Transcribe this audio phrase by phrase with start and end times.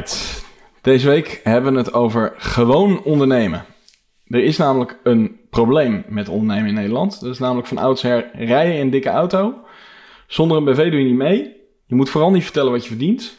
[0.00, 0.44] Alright.
[0.82, 3.64] Deze week hebben we het over gewoon ondernemen.
[4.26, 7.20] Er is namelijk een probleem met ondernemen in Nederland.
[7.20, 9.54] Dat is namelijk van oudsher rijden in een dikke auto.
[10.26, 11.56] Zonder een BV doe je niet mee.
[11.86, 13.38] Je moet vooral niet vertellen wat je verdient.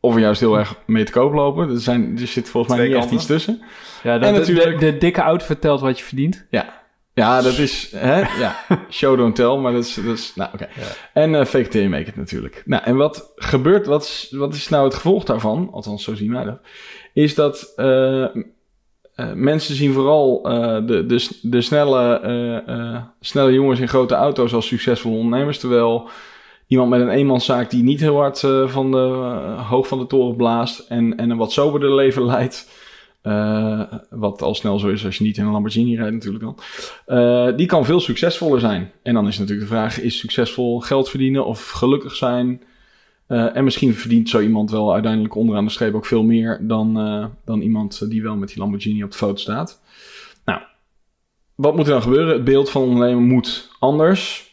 [0.00, 1.70] Of er juist heel erg mee te koop lopen.
[1.70, 3.16] Er, zijn, er zit volgens mij Twee niet echt kanten.
[3.16, 3.62] iets tussen.
[4.02, 6.46] Ja, En de, de, natuurlijk- de, de dikke auto vertelt wat je verdient.
[6.50, 6.79] Ja,
[7.20, 7.92] ja dat is...
[7.96, 8.18] Hè?
[8.18, 8.56] Ja,
[8.90, 9.94] show don't tell, maar dat is...
[9.94, 10.68] Dat is nou, oké.
[11.12, 12.62] En eh fake it till you make it natuurlijk.
[12.66, 13.86] Nou, en wat gebeurt...
[13.86, 15.68] Wat is, wat is nou het gevolg daarvan?
[15.72, 16.60] Althans, zo zien wij dat.
[17.12, 17.72] Is dat...
[17.76, 18.24] eh,
[19.20, 24.66] eh, mensen zien vooral eh, de, de, de snelle, snelle jongens in grote auto's als
[24.66, 25.58] succesvolle ondernemers.
[25.58, 26.08] Terwijl
[26.66, 28.96] iemand met een eenmanszaak die niet heel hard van de,
[29.68, 32.79] hoog van de toren blaast en, en een wat soberder leven leidt.
[33.22, 36.58] Eh, wat al snel zo is als je niet in een Lamborghini rijdt natuurlijk dan.
[37.06, 38.92] eh, die kan veel succesvoller zijn.
[39.02, 42.62] En dan is natuurlijk de vraag, is succesvol geld verdienen of gelukkig zijn?
[43.26, 46.94] Eh, en misschien verdient zo iemand wel uiteindelijk onderaan de streep ook veel meer dan,
[47.44, 49.80] dan iemand die wel met die Lamborghini op de foto staat.
[50.44, 50.60] Nou,
[51.54, 52.34] wat moet er dan gebeuren?
[52.34, 54.50] Het beeld van ondernemen moet anders.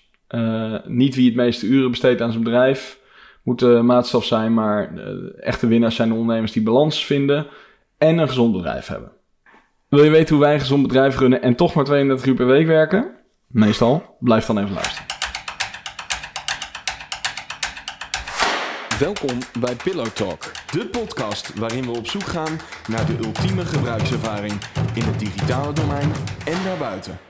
[0.85, 2.99] Niet wie het meeste uren besteedt aan zijn bedrijf
[3.43, 7.47] moet de maatstaf zijn, maar de echte winnaars zijn de ondernemers die balans vinden
[7.97, 9.11] en een gezond bedrijf hebben.
[9.89, 12.47] Wil je weten hoe wij een gezond bedrijf runnen en toch maar 32 uur per
[12.47, 13.15] week werken?
[13.47, 14.15] Meestal.
[14.19, 15.05] Blijf dan even luisteren.
[18.99, 24.53] Welkom bij Pillow Talk, de podcast waarin we op zoek gaan naar de ultieme gebruikservaring
[24.93, 26.11] in het digitale domein
[26.45, 27.26] en daarbuiten.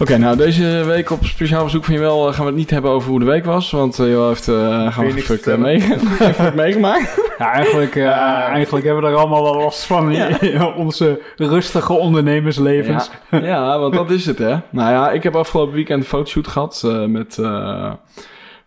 [0.00, 2.90] Oké, nou deze week op speciaal verzoek van Jawel eh, gaan we het niet hebben
[2.90, 3.70] over hoe de week was.
[3.70, 5.60] Want uh, heeft eh gewoon fuck, vertellen?
[5.60, 5.80] mee,
[6.18, 7.20] heeft het meegemaakt.
[7.38, 8.06] Ja, eigenlijk, eh,
[8.48, 13.10] eigenlijk hebben we er allemaal wel last van in onze rustige ondernemerslevens.
[13.30, 14.56] Ja, ja, want dat is het hè.
[14.70, 17.92] Nou ja, ik heb afgelopen weekend een fotoshoot gehad eh, met eh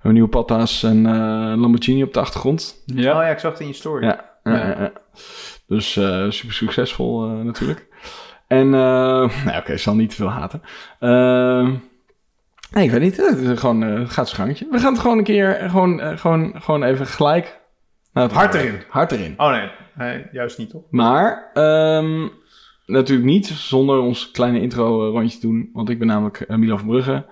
[0.02, 1.14] een nieuwe patta's en eh,
[1.62, 2.84] Lamborghini op de achtergrond.
[2.86, 3.18] Ja.
[3.18, 4.04] Oh ja, ik zag het in je story.
[4.04, 4.92] Ja, ja, ja, ja.
[5.68, 7.87] Dus eh, super succesvol eh, natuurlijk.
[8.48, 10.62] En, eh nou oké, zal niet te veel haten.
[11.00, 11.80] Eh,
[12.72, 13.18] nee, ik weet niet.
[13.18, 14.68] Het, is gewoon, eh, het gaat zijn gangetje.
[14.72, 17.60] We gaan het gewoon een keer, eh, gewoon, gewoon, gewoon even gelijk...
[18.14, 18.84] naar het Hard erin.
[18.90, 19.34] Hard erin.
[19.38, 19.70] Oh nee.
[19.96, 20.84] nee, juist niet toch?
[20.90, 22.28] Maar ehm,
[22.86, 25.70] natuurlijk niet zonder ons kleine intro rondje te doen.
[25.74, 27.26] Want ik ben namelijk Milo van Brugge,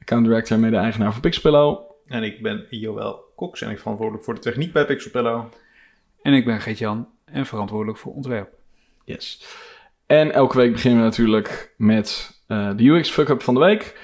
[0.00, 1.78] account director en mede-eigenaar van Pixpillow.
[2.06, 5.44] En ik ben Joël Cox en ik verantwoordelijk voor de techniek bij Pixelpillow.
[6.22, 8.48] En ik ben Geert-Jan en verantwoordelijk voor ontwerp.
[9.04, 9.46] Yes.
[10.12, 13.98] En elke week beginnen we natuurlijk met eh, de UX fuck-up van de week.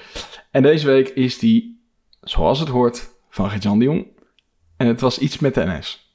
[0.51, 1.83] En deze week is die,
[2.21, 4.07] zoals het hoort, van Gert-Jan de Jong.
[4.77, 6.13] En het was iets met de NS.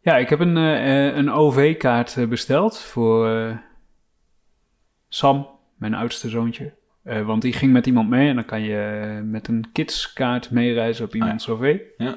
[0.00, 3.52] Ja, ik heb een, eh, een OV-kaart eh, besteld voor
[5.08, 6.74] Sam, mijn oudste zoontje.
[7.02, 11.14] Want die ging met iemand mee en dan kan je met een kidskaart meereizen op
[11.14, 11.78] iemands OV.
[11.96, 12.16] Ja.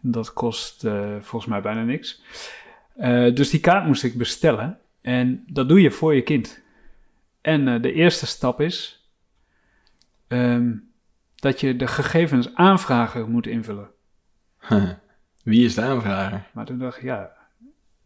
[0.00, 0.86] Dat kost
[1.20, 2.22] volgens mij bijna niks.
[3.34, 4.81] Dus die kaart moest ik bestellen.
[5.02, 6.62] En dat doe je voor je kind.
[7.40, 9.06] En eh, de eerste stap is
[10.28, 10.74] ehm,
[11.34, 13.90] dat je de gegevens aanvrager moet invullen.
[15.44, 16.42] Wie is de aanvrager?
[16.52, 17.30] Maar toen dacht ik, ja,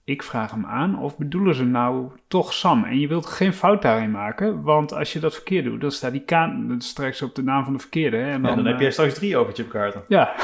[0.05, 2.85] ik vraag hem aan of bedoelen ze nou toch Sam?
[2.85, 6.13] En je wilt geen fout daarin maken, want als je dat verkeerd doet, dan staat
[6.13, 8.17] die kaart dan straks op de naam van de verkeerde.
[8.17, 8.31] Hè?
[8.31, 10.03] En En dan heb eh, jij straks drie overchipkaarten.
[10.09, 10.35] Ja.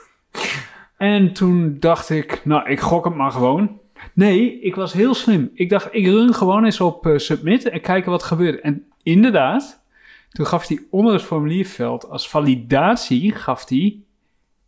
[0.96, 3.80] en toen dacht ik, nou, ik gok het maar gewoon.
[4.12, 5.50] Nee, ik was heel slim.
[5.54, 8.60] Ik dacht, ik run gewoon eens op eh, submit en kijken wat er gebeurt.
[8.60, 9.82] En inderdaad,
[10.30, 13.96] toen gaf hij onder het formulierveld als validatie, gaf hij,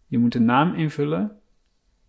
[0.06, 1.32] je moet de naam invullen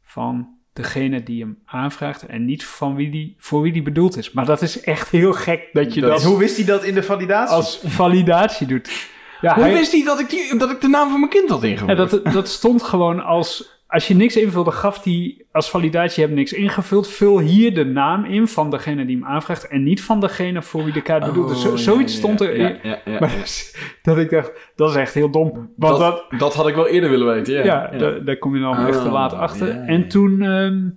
[0.04, 4.32] van degene die hem aanvraagt en niet van wie die, voor wie die bedoeld is.
[4.32, 6.94] Maar dat is echt heel gek dat je Dat dat, hoe wist hij dat in
[6.94, 7.56] de validatie?
[7.56, 9.12] als validatie doet.
[9.42, 11.50] Ja, Hoe hij- wist hij dat ik, die, dat ik de naam van mijn kind
[11.50, 11.90] had ingevuld?
[11.90, 13.73] ja, dat, dat stond gewoon als...
[13.94, 16.22] Als je niks invulde, gaf hij als validatie...
[16.22, 17.08] Je hebt niks ingevuld.
[17.08, 19.68] Vul hier de naam in van degene die hem aanvraagt...
[19.68, 21.62] en niet van degene voor wie de kaart bedoeld is.
[21.62, 22.58] Zo, Oh, zoiets ja, stond er.
[22.58, 25.52] Ja, ja, ja, Maar dat, is- dat ik dacht, dat is echt heel dom.
[25.76, 26.00] Want dat,
[26.30, 27.64] dat, dat had ik wel eerder willen weten, ja.
[27.64, 29.70] ja, Daar, daar kom je dan echt te Oh, laat achter.
[29.70, 30.42] En toen...
[30.42, 30.90] ehm,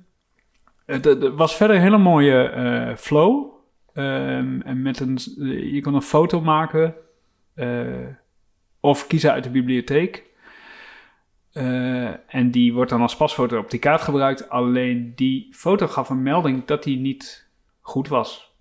[0.87, 3.47] het, het was verder een hele mooie eh, flow.
[3.95, 5.19] Ehm, en met een,
[5.73, 6.95] je kon een foto maken...
[7.55, 7.79] eh,
[8.81, 10.25] of kiezen uit de bibliotheek.
[11.57, 14.49] Eh, en die wordt dan als pasfoto op die kaart gebruikt.
[14.49, 17.49] Alleen die foto gaf een melding dat die niet
[17.81, 18.55] goed was.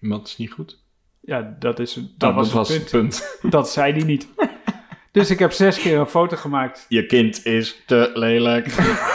[0.00, 0.78] Wat is niet goed?
[1.20, 2.90] Ja, dat, is, dat Dat, was, het punt.
[2.90, 3.38] punt.
[3.52, 4.28] Dat zei die niet.
[5.12, 6.86] dus ik heb zes keer een foto gemaakt.
[6.88, 8.68] Je kind is te lelijk.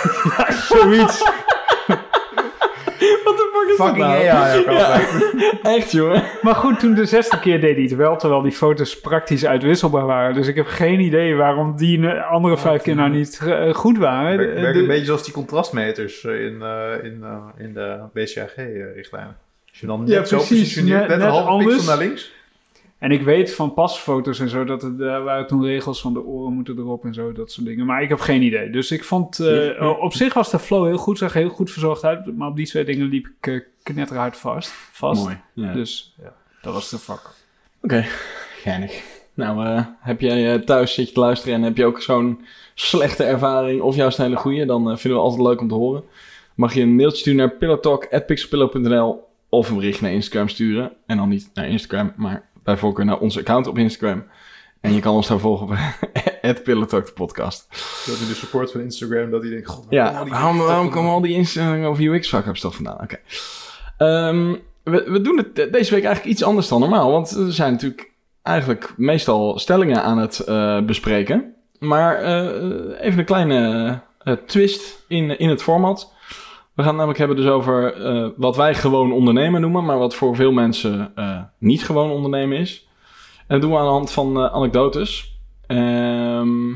[0.70, 1.24] Zoiets.
[3.76, 4.26] Fucking nou?
[4.28, 5.24] AI ook altijd.
[5.78, 6.24] Echt, jongen.
[6.42, 10.06] Maar goed, toen de zesde keer deed hij het wel, terwijl die foto's praktisch uitwisselbaar
[10.06, 10.34] waren.
[10.34, 13.98] Dus ik heb geen idee waarom die de andere vijf keer nou niet eh, goed
[13.98, 14.38] waren.
[14.38, 19.38] Werkt de- een beetje zoals die contrastmeters eh, in, eh, in, eh, in de BCAG-richtlijnen.
[19.70, 21.76] Als je dan net Ja, zo precies, positioneert, net- net, net een halve anders.
[21.76, 22.34] pixel naar links.
[23.06, 26.24] En ik weet van pasfoto's en zo, dat er, daar waren toen regels van de
[26.24, 27.86] oren moeten erop en zo, dat soort dingen.
[27.86, 28.70] Maar ik heb geen idee.
[28.70, 32.04] Dus ik vond, eh, op zich was de flow heel goed, zag heel goed verzorgd
[32.04, 32.38] uit.
[32.38, 34.72] Maar op die twee dingen liep ik uh, knetterhard vast.
[34.92, 35.24] vast.
[35.24, 35.38] Mooi.
[35.54, 35.74] Ja.
[35.74, 37.34] Dus ja, dat was de vak.
[37.82, 38.06] Oké,
[38.62, 39.04] geinig.
[39.36, 42.46] Nou, eh, heb jij eh, thuis zit je te luisteren en heb je ook zo'n
[42.74, 45.74] slechte ervaring of juist een hele goede, dan eh, vinden we altijd leuk om te
[45.74, 46.04] horen.
[46.56, 50.92] Mag je een mailtje sturen naar pillowtalk.pixelpillow.nl of een bericht naar Instagram sturen.
[51.06, 54.24] En dan niet naar Instagram, maar bij voorkeur naar onze account op Instagram.
[54.82, 55.78] En je kan ons daar volgen op
[56.64, 57.68] @pillowtalk de podcast.
[58.06, 61.12] Dat in de support van Instagram, dat hij denkt, god, Ja, die waarom, waarom komen
[61.12, 63.02] al die instellingen over UX fuck-ups toch vandaan?
[63.02, 63.18] Oké.
[63.98, 67.12] Ehm, we, we doen het de- deze week eigenlijk iets anders dan normaal.
[67.12, 71.54] Want we zijn natuurlijk eigenlijk meestal stellingen aan het eh, bespreken.
[71.80, 76.14] Maar eh, even een kleine eh, twist in, in het format.
[76.76, 79.86] We gaan het namelijk hebben dus over eh, wat wij gewoon ondernemen noemen.
[79.86, 82.88] Maar wat voor veel mensen eh, niet gewoon ondernemen is.
[83.38, 85.40] En dat doen we aan de hand van eh, anekdotes.
[85.68, 86.74] Ehm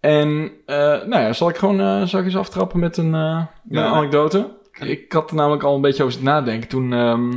[0.00, 3.86] en nou ja, zal ik gewoon zal ik eens aftrappen met een, met Ja.
[3.86, 4.56] een anekdote?
[4.80, 6.68] Ik had er namelijk al een beetje over zitten nadenken.
[6.68, 7.32] Toen, ehm,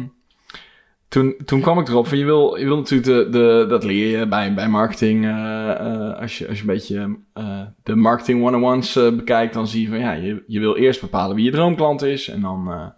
[1.09, 4.19] toen, toen kwam ik erop van je wil, je wil natuurlijk de, de, dat leer
[4.19, 5.25] je bij, bij marketing.
[5.25, 9.81] eh, eh, als, je, als je een beetje eh, de marketing one-on-ones bekijkt, dan zie
[9.81, 12.27] je van ja, je, je wil eerst bepalen wie je droomklant is.
[12.27, 12.93] En dan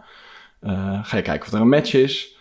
[1.02, 2.36] ga je kijken of er een match is.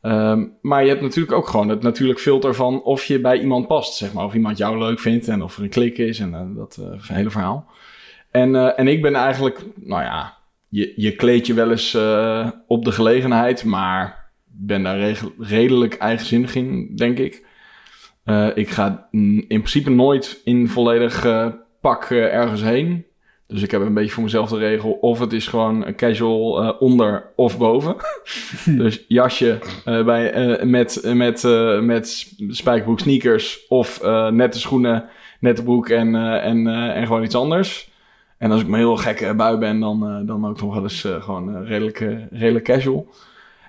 [0.00, 3.66] Ehm, maar je hebt natuurlijk ook gewoon het natuurlijk filter van of je bij iemand
[3.66, 4.24] past, zeg maar.
[4.24, 7.66] Of iemand jou leuk vindt en of er een klik is en dat hele verhaal.
[8.30, 10.36] En, en ik ben eigenlijk, nou ja,
[10.68, 11.96] je, je kleed je wel eens
[12.66, 14.23] op de gelegenheid, maar
[14.56, 17.46] ben daar redelijk eigenzinnig in, denk ik.
[18.24, 21.26] Eh, ik ga in principe nooit in volledig
[21.80, 23.04] pak eh, ergens heen.
[23.46, 26.82] Dus ik heb een beetje voor mezelf de regel, of het is gewoon casual eh,
[26.82, 27.96] onder of boven.
[28.78, 31.42] dus jasje bij, met, met,
[31.80, 35.08] met spijkerbroek sneakers of nette schoenen,
[35.40, 37.92] nette broek en, en, en gewoon iets anders.
[38.38, 41.64] En als ik me heel gekke bui ben, dan, dan ook nog wel eens gewoon
[41.64, 43.08] redelijk, redelijk casual.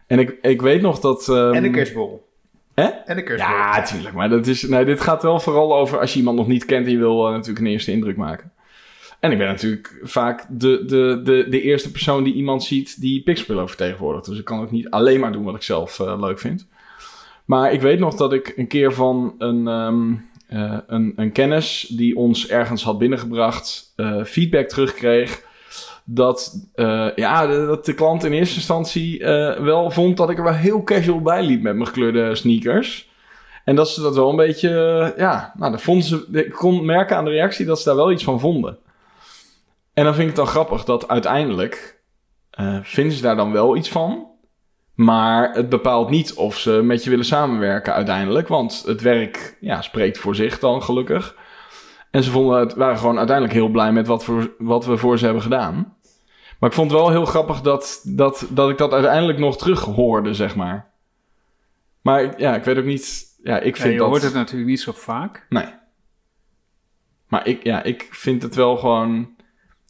[0.08, 1.30] En ik, ik weet nog dat...
[1.30, 2.28] ehm, En een kerstbol.
[2.74, 2.84] Hè?
[2.84, 3.56] En een kerstbol.
[3.56, 4.16] ja, tuurlijk.
[4.16, 6.86] Maar dat is, nee, dit gaat wel vooral over als je iemand nog niet kent
[6.86, 8.52] en je wil eh, natuurlijk een eerste indruk maken.
[9.20, 13.24] En ik ben natuurlijk vaak de, de, de, de eerste persoon die iemand ziet die
[13.24, 14.26] Pixpillow vertegenwoordigt.
[14.26, 16.68] Dus ik kan ook niet alleen maar doen wat ik zelf eh, leuk vind.
[17.46, 20.14] Maar ik weet nog dat ik een keer van een, ehm,
[20.48, 23.94] eh, een, een kennis die ons ergens had binnengebracht,
[24.26, 25.44] feedback terugkreeg.
[26.08, 30.44] Dat, eh, ja, dat de klant in eerste instantie eh, wel vond dat ik er
[30.44, 33.10] wel heel casual bij liep met mijn gekleurde sneakers.
[33.64, 36.86] En dat ze dat wel een beetje, eh, ja, nou, dat vonden ze, ik kon
[36.86, 38.78] merken aan de reactie dat ze daar wel iets van vonden.
[39.94, 41.94] En dan vind ik het dan grappig dat uiteindelijk
[42.82, 44.28] vinden ze daar dan wel iets van.
[44.94, 48.48] Maar het bepaalt niet of ze met je willen samenwerken uiteindelijk.
[48.48, 51.36] Want het werk ja, spreekt voor zich dan gelukkig.
[52.12, 55.18] En ze vonden het, waren gewoon uiteindelijk heel blij met wat, voor, wat we voor
[55.18, 55.95] ze hebben gedaan.
[56.60, 59.82] Maar ik vond het wel heel grappig dat, dat, dat ik dat uiteindelijk nog terug
[59.84, 60.92] hoorde, zeg maar.
[62.02, 63.26] Maar ja, ik weet ook niet.
[63.44, 64.10] Ja, ik Ja, vind je dat.
[64.10, 65.46] hoort het natuurlijk niet zo vaak.
[65.50, 65.68] Nee.
[67.28, 69.36] Maar ik, ja, ik vind het wel gewoon.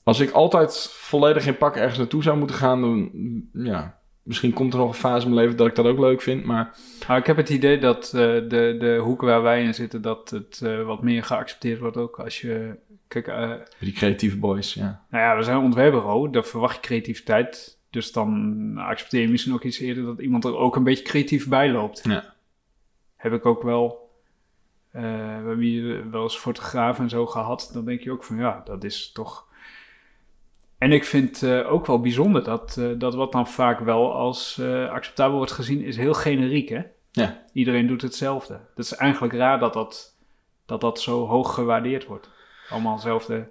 [0.04, 3.12] Als ik altijd volledig in pak ergens naartoe zou moeten gaan, dan.
[3.54, 6.22] Ja, misschien komt er nog een fase in mijn leven dat ik dat ook leuk
[6.22, 6.44] vind.
[6.44, 6.78] Maar
[7.08, 10.30] Maar ik heb het idee dat eh, de, de hoek waar wij in zitten, dat
[10.30, 12.76] het eh, wat meer geaccepteerd wordt ook als je...
[13.08, 15.06] Kijk, eh, die creatieve boys, ja.
[15.10, 17.80] nou ja, we zijn ontwerpbureau, daar verwacht je creativiteit.
[17.90, 21.48] Dus dan accepteer je misschien ook iets eerder dat iemand er ook een beetje creatief
[21.48, 22.02] bij loopt.
[22.04, 22.34] Ja.
[23.16, 24.10] Heb ik ook wel...
[24.92, 27.70] we hebben hier wel eens fotografen en zo gehad.
[27.74, 29.45] Dan denk je ook van ja, dat is toch...
[30.86, 34.58] En ik vind eh, ook wel bijzonder dat, eh, dat wat dan vaak wel als
[34.58, 36.82] eh, acceptabel wordt gezien, is heel generiek, hè?
[37.12, 37.44] Ja.
[37.54, 38.60] Iedereen doet hetzelfde.
[38.76, 40.16] Dat is eigenlijk raar dat dat,
[40.66, 42.30] dat, dat zo hoog gewaardeerd wordt.
[42.70, 43.50] Allemaal hetzelfde.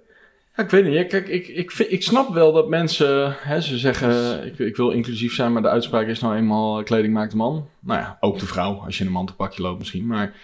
[0.55, 1.07] Ja, ik weet niet.
[1.07, 4.89] Kijk, ik, ik, vind- ik snap wel dat mensen, hè, ze zeggen, ik, ik wil
[4.89, 7.67] inclusief zijn, maar de uitspraak is nou eenmaal, kleding maakt de man.
[7.79, 10.05] Nou ja, ook de vrouw, als je in een mantelpakje loopt misschien.
[10.05, 10.35] Maar,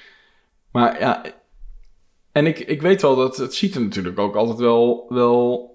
[0.72, 1.24] maar ja,
[2.32, 5.71] en ik, ik weet wel dat het ziet er natuurlijk ook altijd wel, wel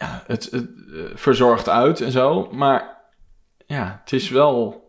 [0.00, 2.48] ja, het, het eh, verzorgd uit en zo.
[2.52, 2.96] Maar
[3.66, 4.88] ja, het is wel,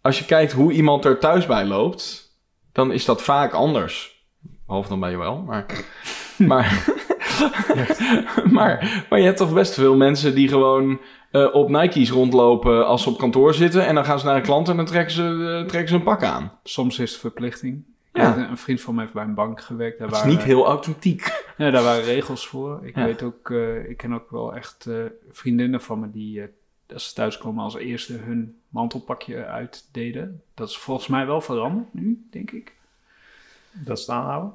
[0.00, 2.36] als je kijkt hoe iemand er thuis bij loopt,
[2.72, 4.26] dan is dat vaak anders.
[4.66, 5.66] Behalve dan bij je wel, maar...
[6.38, 6.84] Maar,
[8.56, 11.00] maar, maar je hebt toch best veel mensen die gewoon
[11.30, 13.86] eh, op Nike's rondlopen als ze op kantoor zitten.
[13.86, 16.02] En dan gaan ze naar een klant en dan trekken ze, eh, trekken ze een
[16.02, 16.58] pak aan.
[16.62, 17.84] Soms is het verplichting.
[18.18, 18.48] Ja.
[18.50, 19.98] Een vriend van mij heeft bij een bank gewerkt.
[19.98, 21.44] Daar Dat is waren, niet heel authentiek.
[21.56, 22.80] Ja, daar waren regels voor.
[22.86, 23.04] Ik Ja.
[23.04, 24.94] weet ook, eh, ik ken ook wel echt eh,
[25.30, 26.48] vriendinnen van me die, eh,
[26.92, 30.42] als ze thuis komen, als eerste hun mantelpakje uitdeden.
[30.54, 32.72] Dat is volgens mij wel veranderd nu, denk ik.
[33.72, 34.52] Dat staan houden.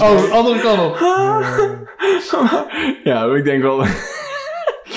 [0.00, 0.98] Oh, andere kant op.
[3.04, 3.84] ja, ik denk wel.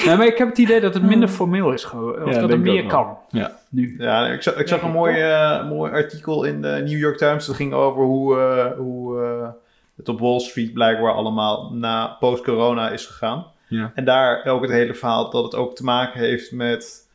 [0.05, 2.25] Nee, maar ik heb het idee dat het minder formeel is geworden.
[2.25, 3.17] Of Ja, dat er meer kan.
[3.29, 3.59] Ja.
[3.69, 3.95] Nu.
[3.97, 7.45] Ja, ik zag, ik zag een mooi, eh, mooi artikel in de New York Times.
[7.45, 9.49] Dat ging over hoe, eh, hoe eh,
[9.95, 13.45] het op Wall Street blijkbaar allemaal na post-corona is gegaan.
[13.67, 13.91] Ja.
[13.95, 17.09] En daar ook het hele verhaal dat het ook te maken heeft met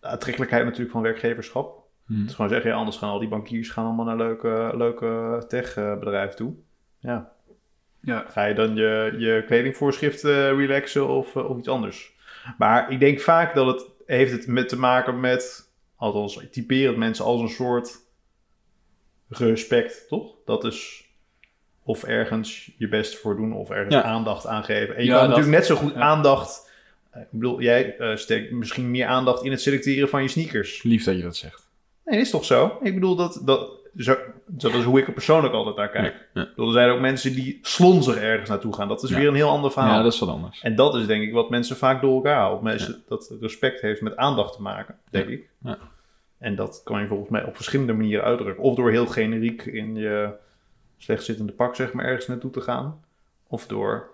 [0.00, 1.82] de aantrekkelijkheid natuurlijk van werkgeverschap.
[2.06, 2.18] Hm.
[2.20, 5.44] Het is gewoon zeggen, ja, anders gaan al die bankiers gaan allemaal naar leuke, leuke
[5.48, 6.52] tech-bedrijven toe.
[6.98, 7.32] Ja,
[8.00, 8.24] Ja.
[8.28, 12.12] ga je dan je, je kledingvoorschriften relaxen of, eh, of iets anders?
[12.58, 16.34] Maar ik denk vaak dat het heeft het met te maken met, althans,
[16.86, 17.98] het mensen als een soort
[19.28, 20.34] respect, toch?
[20.44, 21.06] Dat is
[21.82, 24.02] of ergens je best voor doen of ergens Ja.
[24.02, 24.96] aandacht aan geven.
[24.96, 26.00] En je Ja, kan dat- natuurlijk net zo goed ja.
[26.00, 26.70] aandacht...
[27.10, 30.82] eh, Ik bedoel, jij eh, steekt misschien meer aandacht in het selecteren van je sneakers.
[30.82, 31.68] Lief dat je dat zegt.
[32.04, 32.78] Nee, dat is toch zo?
[32.82, 34.16] Ik bedoel, dat, dat, zo,
[34.48, 36.28] dat is hoe ik er persoonlijk altijd naar kijk.
[36.34, 36.48] Ja.
[36.56, 38.88] Er zijn ook mensen die slonzig ergens naartoe gaan.
[38.88, 39.16] Dat is Ja.
[39.18, 39.96] weer een heel ander verhaal.
[39.96, 40.62] Ja, dat is wat anders.
[40.62, 42.62] En dat is denk ik wat mensen vaak door elkaar halen.
[42.62, 45.48] Mensen, Dat respect heeft met aandacht te maken, denk ik.
[45.62, 45.78] Ja.
[46.38, 48.64] En dat kan je volgens mij op verschillende manieren uitdrukken.
[48.64, 50.30] Of door heel generiek in je
[50.98, 53.04] slecht zittende pak zeg maar ergens naartoe te gaan.
[53.46, 54.10] Of door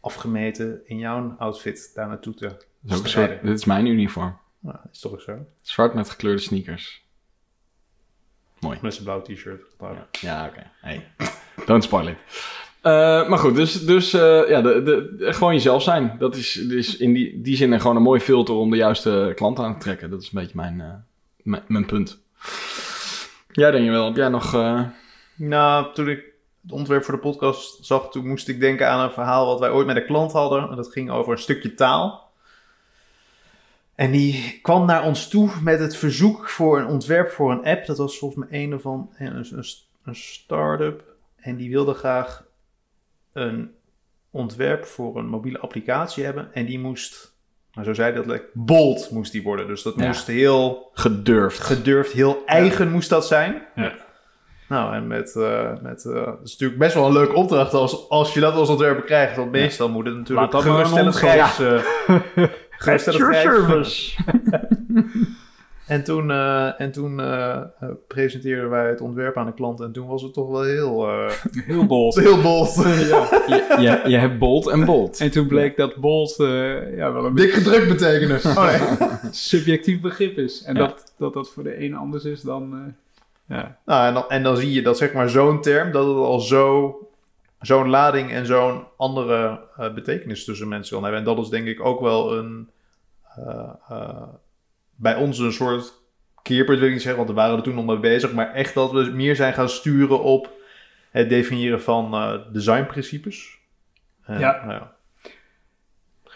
[0.00, 4.38] afgemeten in jouw outfit daar naartoe te is soort, dit is mijn uniform.
[4.58, 5.46] Nou, dat is toch ook zo.
[5.60, 7.06] Zwart met gekleurde sneakers.
[8.60, 8.78] Mooi.
[8.82, 9.62] Met zijn blauw t-shirt.
[9.80, 10.70] Ja, ja oké.
[10.80, 11.06] Hey.
[11.66, 12.16] Don't spoil it.
[12.80, 16.16] Eh, maar goed, dus, dus eh, ja, de, de, gewoon jezelf zijn.
[16.18, 19.58] Dat is, is in die, die zin gewoon een mooi filter om de juiste klant
[19.58, 20.10] aan te trekken.
[20.10, 22.18] Dat is een beetje mijn, eh, mijn, punt.
[23.52, 24.54] Ja, Daniel, heb jij nog...
[24.54, 24.80] eh,
[25.36, 26.24] Nou, toen ik
[26.62, 29.70] het ontwerp voor de podcast zag, toen moest ik denken aan een verhaal wat wij
[29.70, 30.70] ooit met een klant hadden.
[30.70, 32.27] En dat ging over een stukje taal.
[33.98, 37.86] En die kwam naar ons toe met het verzoek voor een ontwerp voor een app.
[37.86, 39.64] Dat was volgens mij een van een, een,
[40.04, 41.02] een start-up.
[41.36, 42.44] En die wilde graag
[43.32, 43.70] een
[44.30, 46.48] ontwerp voor een mobiele applicatie hebben.
[46.52, 47.34] En die moest,
[47.72, 49.66] nou zo zei dat, like, bold moest die worden.
[49.66, 50.06] Dus dat Ja.
[50.06, 51.60] moest heel gedurfd.
[51.60, 53.62] gedurfd, heel eigen moest dat zijn.
[53.74, 53.92] Ja.
[54.68, 58.08] Nou, en met, eh met eh, dat is natuurlijk best wel een leuke opdracht als,
[58.08, 59.36] als je dat als ontwerper krijgt.
[59.36, 61.20] Want meestal moet het natuurlijk geruststellend ons
[62.78, 63.24] eh, geruststellend
[63.66, 64.18] grijs.
[65.86, 67.62] En toen, eh, en toen eh, eh,
[68.08, 69.80] presenteerden wij het ontwerp aan de klant.
[69.80, 71.30] En toen was het toch wel heel, eh,
[71.66, 72.14] Heel bold.
[72.24, 72.74] heel bold.
[72.84, 75.20] je, je, je hebt bold en bold.
[75.20, 76.34] En toen bleek dat bold
[76.96, 78.40] ja, wel een Dik gedrukt betekenen.
[78.56, 79.08] Oh nee.
[79.30, 80.62] subjectief begrip is.
[80.62, 80.80] En Ja.
[80.80, 82.72] dat, dat dat voor de een anders is dan...
[82.74, 83.78] eh, ja.
[83.84, 86.40] Nou, en dan, en dan zie je dat zeg maar zo'n term, dat het al
[86.40, 86.94] zo,
[87.60, 91.20] zo'n lading en zo'n andere eh, betekenis tussen mensen kan hebben.
[91.20, 92.70] En dat is denk ik ook wel een,
[93.36, 94.28] eh, eh,
[94.94, 95.92] bij ons een soort
[96.42, 98.32] keerpunt, wil ik niet zeggen, want we waren er toen nog mee bezig.
[98.32, 100.52] Maar echt dat we meer zijn gaan sturen op
[101.10, 103.58] het definiëren van designprincipes.
[104.26, 104.38] Ja.
[104.38, 104.96] nou ja.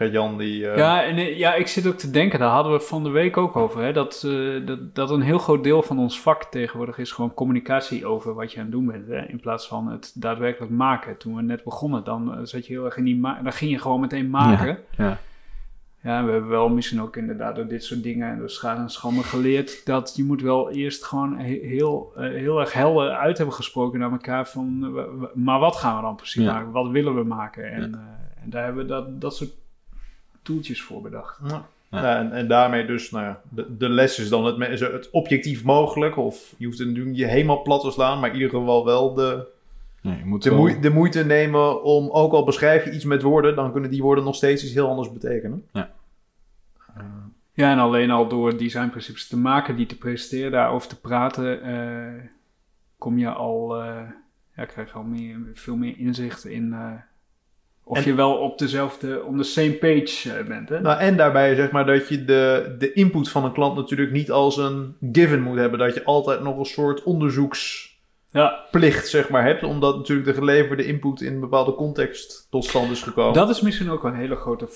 [0.03, 0.69] Gert-Jan die...
[0.69, 3.03] eh, Ja, en, eh, ja, ik zit ook te denken, daar hadden we het van
[3.03, 6.21] de week ook over, hè, dat, eh, dat, dat een heel groot deel van ons
[6.21, 9.69] vak tegenwoordig is gewoon communicatie over wat je aan het doen bent, hè, in plaats
[9.69, 11.17] van het daadwerkelijk maken.
[11.17, 13.79] Toen we net begonnen, dan zat je heel erg in die ma- dan ging je
[13.79, 14.79] gewoon meteen maken.
[14.97, 15.19] Ja.
[16.05, 18.91] Ja, we hebben wel misschien ook inderdaad door dit soort dingen en door schade en
[18.91, 23.55] schande geleerd dat je moet wel eerst gewoon he- heel, heel erg helder uit hebben
[23.55, 24.93] gesproken naar elkaar van,
[25.35, 26.53] maar wat gaan we dan precies Ja.
[26.53, 26.71] maken?
[26.71, 27.73] Wat willen we maken?
[27.73, 29.51] En, eh, en daar hebben we dat, dat soort
[30.43, 31.39] toeltjes voor bedacht.
[31.49, 31.67] Ja.
[31.91, 32.03] Ja.
[32.03, 35.65] Ja, en, en daarmee dus, nou ja, de, de les is dan het, het objectief
[35.65, 36.17] mogelijk.
[36.17, 39.15] Of je hoeft het natuurlijk niet helemaal plat te slaan, maar in ieder geval wel
[39.15, 39.47] de,
[40.03, 43.05] Nee, je moet de, wel- moe- de moeite nemen om, ook al beschrijf je iets
[43.05, 45.67] met woorden, dan kunnen die woorden nog steeds iets heel anders betekenen.
[47.55, 52.25] Ja, en alleen al door designprincipes te maken, die te presenteren, daarover te praten, eh,
[52.99, 54.01] kom je al, eh,
[54.57, 56.93] ja, krijg je al meer, veel meer inzicht in eh,
[57.85, 60.69] of En- je wel op dezelfde, on the same page eh, bent.
[60.69, 60.81] Hè?
[60.81, 64.31] Nou, en daarbij zeg maar dat je de, de input van een klant natuurlijk niet
[64.31, 65.79] als een given moet hebben.
[65.79, 70.87] Dat je altijd nog een soort onderzoeksplicht ja, zeg maar hebt, omdat natuurlijk de geleverde
[70.87, 73.33] input in een bepaalde context tot stand is gekomen.
[73.33, 74.67] dat is misschien ook wel een hele grote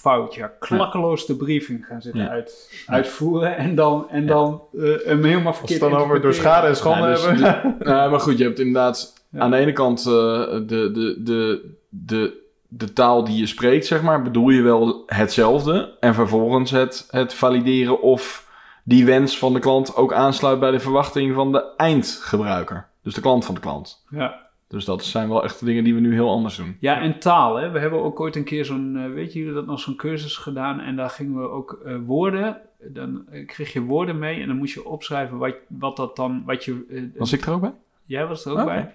[0.00, 0.34] fout.
[0.34, 2.28] Ja, klakkeloos de briefing gaan zitten Ja.
[2.28, 6.20] uit, uitvoeren en dan, en dan eh, hem helemaal Als we verkeerd het dan over
[6.20, 7.76] door schade en schande Ja, dus- hebben.
[7.88, 9.40] Nou, maar goed, je hebt inderdaad Ja.
[9.40, 12.42] aan de ene kant eh, de, de, de, de,
[12.76, 15.96] de taal die je spreekt, zeg maar, bedoel je wel hetzelfde.
[16.00, 18.48] En vervolgens het, het valideren of
[18.84, 22.88] die wens van de klant ook aansluit bij de verwachting van de eindgebruiker.
[23.02, 24.04] Dus de klant van de klant.
[24.10, 24.42] Ja.
[24.68, 26.76] Dus dat zijn wel echt de dingen die we nu heel anders doen.
[26.80, 27.56] Ja, en taal.
[27.56, 27.70] Hè.
[27.70, 30.80] We hebben ook ooit een keer zo'n, eh, weet jullie dat nog, zo'n cursus gedaan.
[30.80, 34.40] En daar gingen we ook eh, woorden, dan eh, kreeg je woorden mee.
[34.40, 37.10] En dan moest je opschrijven wat, wat dat dan, wat je...
[37.16, 37.74] Was ik er ook bij?
[38.04, 38.66] Jij was er ook Oké.
[38.66, 38.82] bij.
[38.84, 38.92] We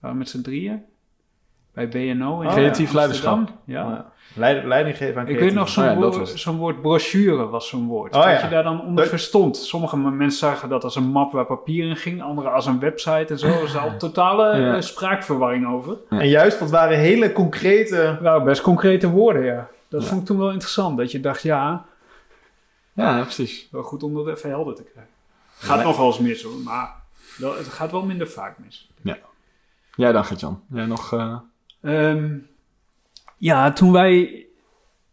[0.00, 0.82] waren met z'n drieën.
[1.74, 3.48] Bij BNO in Oh, Creatief leiderschap.
[3.64, 3.80] Ja.
[3.82, 4.12] Ja.
[4.34, 7.86] Leid- leiding geven aan Ik weet nog zo'n Oh ja, woord, zo'n brochure was zo'n
[7.86, 8.14] woord.
[8.14, 8.44] Oh dat ja.
[8.44, 9.56] je daar dan onder Dat- verstond.
[9.56, 12.22] Sommige mensen zagen dat als een map waar papier in ging.
[12.22, 13.46] Anderen als een website en zo.
[13.46, 14.74] Er was al totale Ja.
[14.74, 15.96] eh, spraakverwarring over.
[16.08, 18.18] En juist, dat waren hele concrete...
[18.22, 19.68] Nou, best concrete woorden, ja.
[19.88, 20.08] Dat Ja.
[20.08, 20.98] vond ik toen wel interessant.
[20.98, 21.84] Dat je dacht, ja,
[22.92, 23.68] Ja, precies.
[23.70, 25.12] wel goed om dat even helder te krijgen.
[25.58, 26.94] Gaat nog wel eens mis hoor, maar
[27.38, 28.88] wel, het gaat wel minder vaak mis.
[29.96, 30.62] Jij dan, Gert-Jan.
[30.72, 31.12] Jij nog...
[31.12, 31.36] eh,
[31.84, 32.38] Ehm,
[33.38, 34.46] ja, toen wij,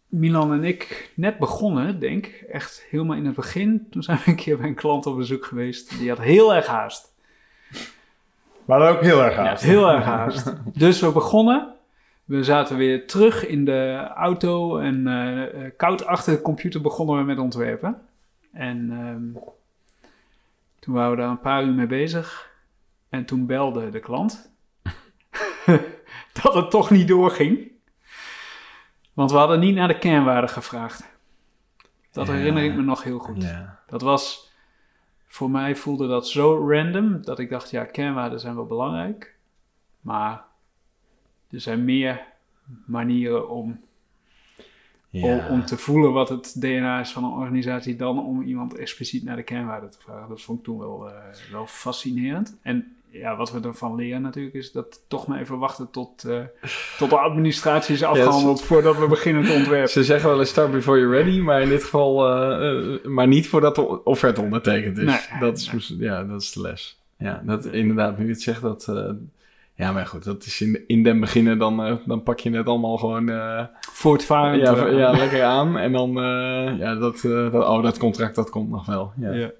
[0.07, 4.31] Milan en ik, net begonnen, denk ik, echt helemaal in het begin, toen zijn we
[4.31, 5.99] een keer bij een klant op bezoek geweest.
[5.99, 7.13] Die had heel erg haast.
[8.65, 9.61] Maar ook heel erg gaaf.
[9.61, 10.53] Heel erg haast.
[10.73, 11.73] Dus we begonnen.
[12.25, 17.17] We zaten weer terug in de auto en eh, eh, koud achter de computer begonnen
[17.17, 18.01] we met ontwerpen.
[18.51, 19.43] En ehm,
[20.79, 22.49] toen waren we daar een paar uur mee bezig.
[23.09, 24.51] En toen belde de klant
[26.43, 27.71] dat het toch niet doorging.
[29.13, 31.09] Want we hadden niet naar de kernwaarden gevraagd.
[32.11, 32.33] Dat Ja.
[32.33, 33.43] herinner ik me nog heel goed.
[33.43, 33.79] ja.
[33.87, 34.51] Dat was,
[35.27, 39.35] voor mij voelde dat zo random dat ik dacht, ja, kernwaarden zijn wel belangrijk.
[40.01, 40.43] Maar
[41.49, 42.21] er zijn meer
[42.85, 43.79] manieren om,
[45.11, 49.23] om, om te voelen wat het DNA is van een organisatie dan om iemand expliciet
[49.23, 50.29] naar de kernwaarden te vragen.
[50.29, 51.15] Dat vond ik toen wel, eh,
[51.51, 52.57] wel fascinerend.
[52.61, 56.39] En ja, wat we ervan leren natuurlijk is dat toch maar even wachten tot, eh,
[56.97, 59.89] tot de administratie is afgehandeld voordat we beginnen te ontwerpen.
[59.99, 63.27] Ze zeggen wel eens start before you're ready, maar in dit geval, eh, eh, maar
[63.27, 65.03] niet voordat de offerte ondertekend is.
[65.03, 66.99] Nee, dat, is ja, dat is de les.
[67.17, 68.91] Ja, dat, inderdaad, nu je het zegt, dat,
[69.75, 72.97] ja, maar goed, dat is in, in den beginnen, dan, dan pak je het allemaal
[72.97, 73.31] gewoon,
[73.81, 74.61] Voortvarend.
[74.61, 75.77] ja, ja, lekker aan.
[75.77, 76.11] En dan,
[76.77, 79.11] ja, dat, dat, oh, dat contract, dat komt nog wel.
[79.17, 79.31] Ja.
[79.31, 79.51] ja.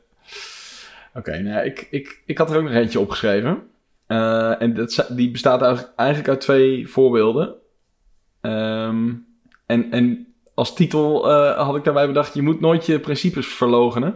[1.13, 3.63] Oké, nou, ik, ik, ik had er ook nog eentje opgeschreven.
[4.07, 5.61] Eh, en dat, die bestaat
[5.95, 7.53] eigenlijk- uit twee voorbeelden.
[8.41, 9.13] Ehm,
[9.65, 14.15] en, en als titel eh, had ik daarbij bedacht: je moet nooit je principes verlogenen.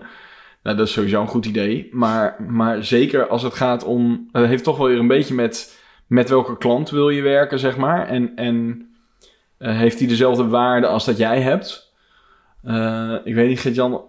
[0.64, 1.90] Nou, dat is sowieso een goed idee.
[1.92, 4.30] Maar, maar zeker als het gaat om.
[4.32, 5.80] Het heeft toch wel weer een beetje met.
[6.08, 8.08] met welke klant wil je werken, zeg maar.
[8.08, 8.90] En, en
[9.58, 11.94] eh, heeft die dezelfde waarde als dat jij hebt?
[13.24, 14.02] Ik weet niet, Gert-Jan.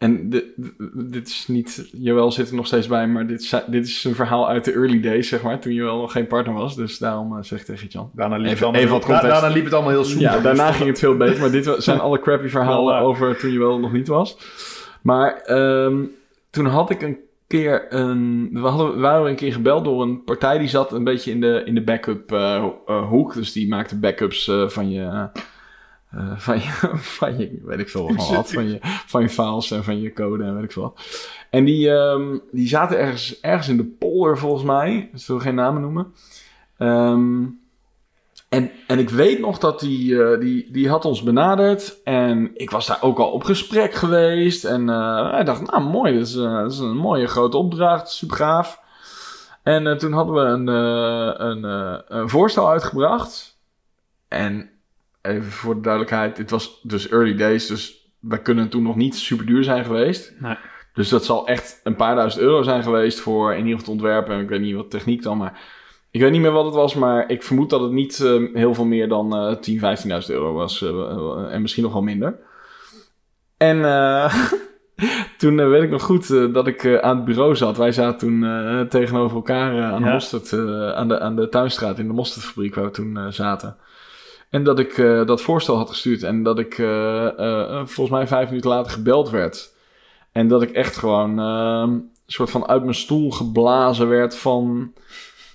[0.00, 1.88] En di- di- dit is niet.
[1.92, 4.72] Jawel zit er nog steeds bij, maar dit is, dit is een verhaal uit de
[4.72, 5.58] early days, zeg maar.
[5.60, 6.76] Toen je wel nog geen partner was.
[6.76, 8.10] Dus daarom eh, zeg ik tegen Gert-Jan.
[8.14, 10.22] Daarna liep, Even- het allemaal, da- daarna liep het allemaal heel soepel.
[10.22, 13.58] Ja, daarna ging het veel beter, maar dit zijn alle crappy verhalen over toen je
[13.58, 14.36] wel nog niet was.
[15.02, 15.96] Maar ehm,
[16.50, 18.48] toen had ik een keer een.
[18.52, 21.40] We hadden, we waren een keer gebeld door een partij die zat een beetje in
[21.40, 23.34] de, in de backup eh, eh, hoek.
[23.34, 25.28] Dus die maakte backups van je.
[26.10, 26.70] Eh, van je,
[27.18, 30.00] van je, weet ik veel wat, van, wat van, je, van je files en van
[30.00, 31.00] je code en weet ik veel wat.
[31.50, 35.08] En die, ehm, die zaten ergens, ergens in de polder volgens mij.
[35.12, 36.14] Dus ik wil geen namen noemen.
[36.78, 37.44] Ehm,
[38.48, 42.02] en, en ik weet nog dat die, eh, die, die had ons benaderd.
[42.04, 44.64] En ik was daar ook al op gesprek geweest.
[44.64, 48.80] En hij dacht, nou mooi, dat is, dat is een mooie grote opdracht, super gaaf.
[49.62, 50.66] En toen hadden we een,
[51.46, 51.64] een,
[52.18, 53.58] een voorstel uitgebracht.
[54.28, 54.70] En
[55.22, 59.14] even voor de duidelijkheid, dit was dus early days, dus wij kunnen toen nog niet
[59.16, 60.34] super duur zijn geweest.
[60.38, 60.56] Nee.
[60.94, 64.02] Dus dat zal echt een paar duizend euro zijn geweest voor in ieder geval het
[64.02, 64.34] ontwerpen.
[64.34, 65.60] En ik weet niet wat techniek dan, maar
[66.10, 68.74] ik weet niet meer wat het was, maar ik vermoed dat het niet eh, heel
[68.74, 70.82] veel meer dan eh 10.000, 15.000 euro was.
[70.82, 72.38] eh, en misschien nog wel minder.
[73.56, 74.34] En eh,
[75.38, 77.76] toen eh, weet ik nog goed eh, dat ik eh, aan het bureau zat.
[77.76, 81.48] Wij zaten toen eh, tegenover elkaar eh, aan, de mosterd, eh, aan, de, aan de
[81.48, 83.76] tuinstraat in de mosterdfabriek waar we toen eh, zaten.
[84.50, 88.26] En dat ik eh, dat voorstel had gestuurd en dat ik eh, eh, volgens mij
[88.26, 89.74] vijf minuten later gebeld werd.
[90.32, 94.92] En dat ik echt gewoon eh, een soort van uit mijn stoel geblazen werd van,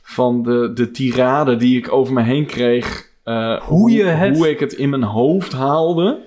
[0.03, 3.13] van de, de tirade die ik over me heen kreeg.
[3.61, 6.19] Hoe je het- hoe ik het in mijn hoofd haalde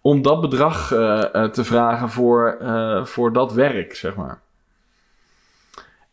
[0.00, 0.86] om dat bedrag
[1.52, 2.58] te vragen voor,
[3.04, 4.40] voor dat werk, zeg maar.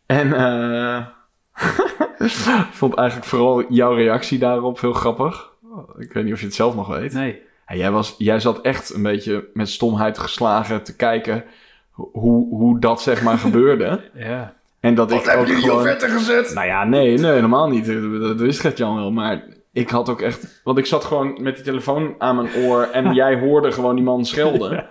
[0.06, 0.26] En
[2.18, 2.30] ik
[2.72, 5.51] vond eigenlijk vooral jouw reactie daarop heel grappig.
[5.98, 7.12] Ik weet niet of je het zelf nog weet.
[7.12, 7.42] Nee.
[7.68, 11.44] Ja, jij, was, jij zat echt een beetje met stomheid geslagen te kijken
[11.90, 14.10] hoe, hoe dat zeg maar gebeurde.
[14.14, 14.54] Ja.
[14.80, 15.82] En dat ik ook gewoon...
[15.82, 16.54] vette gezet?
[16.54, 17.86] Nou ja, nee, nee, helemaal niet.
[18.20, 19.10] Dat, wist Gert-Jan wel.
[19.10, 20.60] Maar ik had ook echt...
[20.64, 22.82] Want ik zat gewoon met die telefoon aan mijn oor...
[22.82, 24.86] en jij hoorde gewoon die man schelden.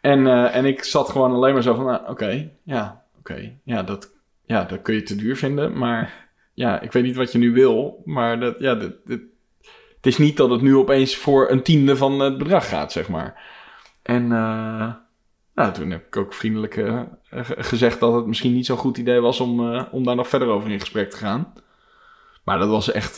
[0.00, 1.84] En, eh, en ik zat gewoon alleen maar zo van...
[1.84, 3.52] nou, Oké, ja, oké.
[3.64, 4.10] Ja, dat,
[4.44, 5.78] ja, dat kun je te duur vinden.
[5.78, 8.02] Maar ja, ik weet niet wat je nu wil.
[8.04, 9.22] Maar dat, ja, dit, dit-
[10.06, 13.08] het is niet dat het nu opeens voor een tiende van het bedrag gaat, zeg
[13.08, 13.42] maar.
[14.02, 14.92] En eh,
[15.54, 18.98] nou, toen heb ik ook vriendelijk eh, ge- gezegd dat het misschien niet zo'n goed
[18.98, 21.52] idee was om, eh, om daar nog verder over in gesprek te gaan.
[22.44, 23.16] Maar dat was echt,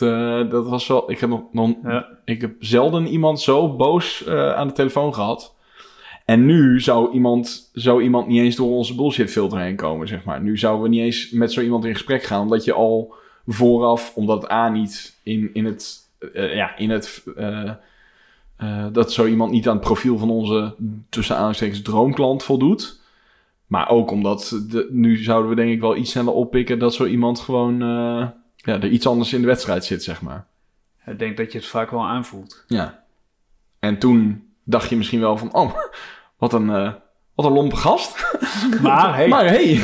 [0.49, 2.07] dat was wel, ik heb nog, nog Ja.
[2.25, 5.55] ik heb zelden iemand zo boos aan de telefoon gehad.
[6.25, 10.23] En nu zou iemand, zou iemand niet eens door onze bullshit filter heen komen, zeg
[10.23, 10.41] maar.
[10.41, 13.13] Nu zouden we niet eens met zo iemand in gesprek gaan, omdat je al
[13.47, 17.71] vooraf, omdat het A niet in, in het, eh, ja, in het, eh,
[18.57, 20.75] eh, dat zo iemand niet aan het profiel van onze,
[21.09, 22.99] tussen aanstekens, droomklant voldoet.
[23.69, 27.05] Maar ook omdat, de, nu zouden we denk ik wel iets sneller oppikken dat zo
[27.05, 30.45] iemand gewoon, eh, ja, er iets anders in de wedstrijd zit, zeg maar.
[31.05, 32.63] Ik denk dat je het vaak wel aanvoelt.
[32.67, 33.03] Ja.
[33.79, 35.75] En toen dacht je misschien wel van, oh,
[36.37, 36.93] wat een, eh,
[37.35, 38.35] wat een lompe gast.
[38.81, 39.81] Maar hey, Maar hey,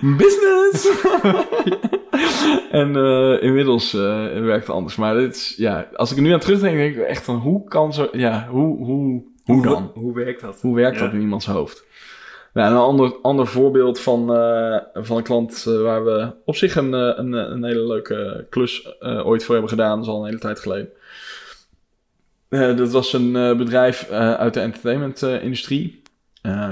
[0.16, 0.88] business.
[2.70, 4.00] en eh, inmiddels eh,
[4.40, 4.96] werkt het anders.
[4.96, 7.64] Maar dit is, ja, als ik er nu aan terugdenk, denk ik echt van, hoe
[7.64, 9.90] kan zo, ja, hoe, hoe, hoe dan?
[9.94, 10.60] Hoe werkt dat?
[10.60, 11.04] Hoe werkt Ja.
[11.04, 11.84] dat in iemands hoofd?
[12.52, 16.92] Nou, een ander, ander voorbeeld van, eh, van een klant waar we op zich een,
[16.92, 19.96] een, een hele leuke klus ooit voor hebben gedaan.
[19.96, 20.88] Dat is al een hele tijd geleden.
[22.76, 25.99] Dat was een bedrijf uit de entertainment-industrie.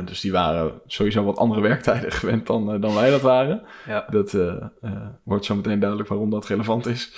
[0.05, 3.63] Dus die waren sowieso wat andere werktijden gewend dan, eh, dan wij dat waren.
[3.87, 4.07] Ja.
[4.11, 4.47] Dat eh,
[4.83, 4.91] eh,
[5.23, 7.13] wordt zo meteen duidelijk waarom dat relevant is.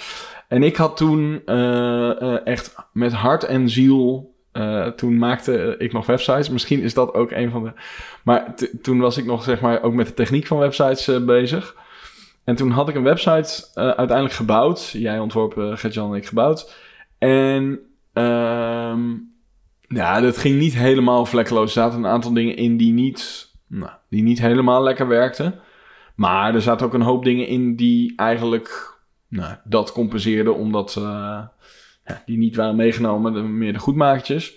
[0.48, 4.34] En ik had toen eh, eh, echt met hart en ziel.
[4.52, 6.48] eh, toen maakte ik nog websites.
[6.50, 7.72] Misschien is dat ook een van de.
[8.24, 11.76] Maar toen was ik nog, zeg maar, ook met de techniek van websites eh, bezig.
[12.44, 14.88] En toen had ik een website eh, uiteindelijk gebouwd.
[14.92, 16.74] Jij ontworpen, Gertjan en ik gebouwd.
[17.18, 17.80] En
[19.94, 21.76] ja, dat ging niet helemaal vlekkeloos.
[21.76, 25.60] Er zaten een aantal dingen in die niet, nou, die niet helemaal lekker werkten.
[26.14, 28.98] Maar er zaten ook een hoop dingen in die eigenlijk
[29.28, 31.02] nou, dat compenseerden, omdat eh,
[32.04, 34.56] ja, die niet waren meegenomen, de, meer de goedmakertjes.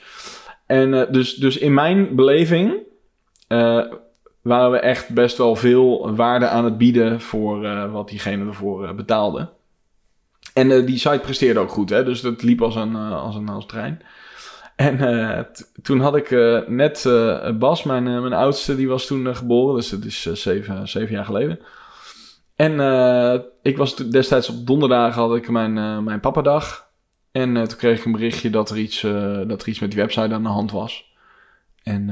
[0.66, 2.74] En eh, dus, dus in mijn beleving
[3.48, 3.84] eh,
[4.42, 9.50] waren we echt best wel veel waarde aan het bieden voor wat diegene ervoor betaalde.
[10.54, 12.04] En die site presteerde ook goed, hè?
[12.04, 14.02] dus dat liep als een, als een, als een trein.
[14.84, 15.40] En eh,
[15.82, 19.76] toen had ik eh, net eh, Bas, mijn, mijn oudste, die was toen geboren.
[19.76, 21.60] Dus dat is zeven, zeven jaar geleden.
[22.56, 22.74] En
[23.62, 26.88] ik was destijds op donderdag had ik mijn, mijn papadag.
[27.32, 29.02] En toen kreeg ik een berichtje dat er, iets,
[29.48, 31.14] dat er iets met die website aan de hand was.
[31.84, 32.08] En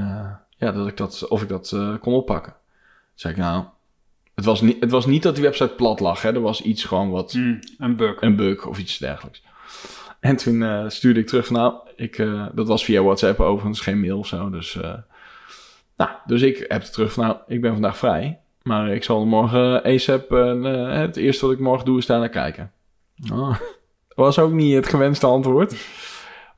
[0.56, 2.52] ja, dat ik dat, of ik dat kon oppakken.
[2.52, 2.60] Toen
[3.14, 3.64] zei ik nou,
[4.34, 6.22] het was, niet, het was niet dat die website plat lag.
[6.22, 6.32] Hè?
[6.32, 8.20] Er was iets gewoon wat Hmm, een bug.
[8.20, 9.42] een bug of iets dergelijks.
[10.22, 13.80] En toen eh, stuurde ik terug van, nou, ik, eh, dat was via WhatsApp overigens,
[13.80, 14.50] geen mail of zo.
[14.50, 14.94] Dus, eh,
[15.96, 18.40] nou, dus ik heb terug van, nou, ik ben vandaag vrij.
[18.62, 22.72] Maar ik zal morgen ASAP, het eerste wat ik morgen doe is daar naar kijken.
[23.32, 23.48] Oh,
[24.08, 25.74] dat was ook niet het gewenste antwoord.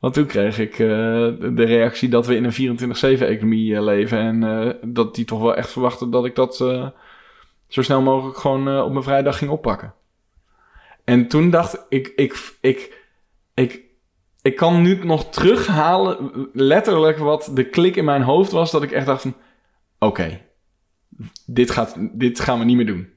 [0.01, 4.19] Want toen kreeg ik de reactie dat we in een 24-7-economie eh, leven.
[4.19, 8.93] En dat die toch wel echt verwachten dat ik dat zo snel mogelijk gewoon op
[8.93, 9.95] mijn vrijdag ging oppakken.
[11.05, 13.04] En toen dacht ik, ik, ik,
[13.55, 13.83] ik,
[14.43, 18.93] ik kan nu nog terughalen, letterlijk wat de klik in mijn hoofd was, dat ik
[18.93, 19.35] echt dacht van,
[19.99, 20.41] oké,
[21.47, 23.09] dit, gaat, dit gaan we niet meer doen.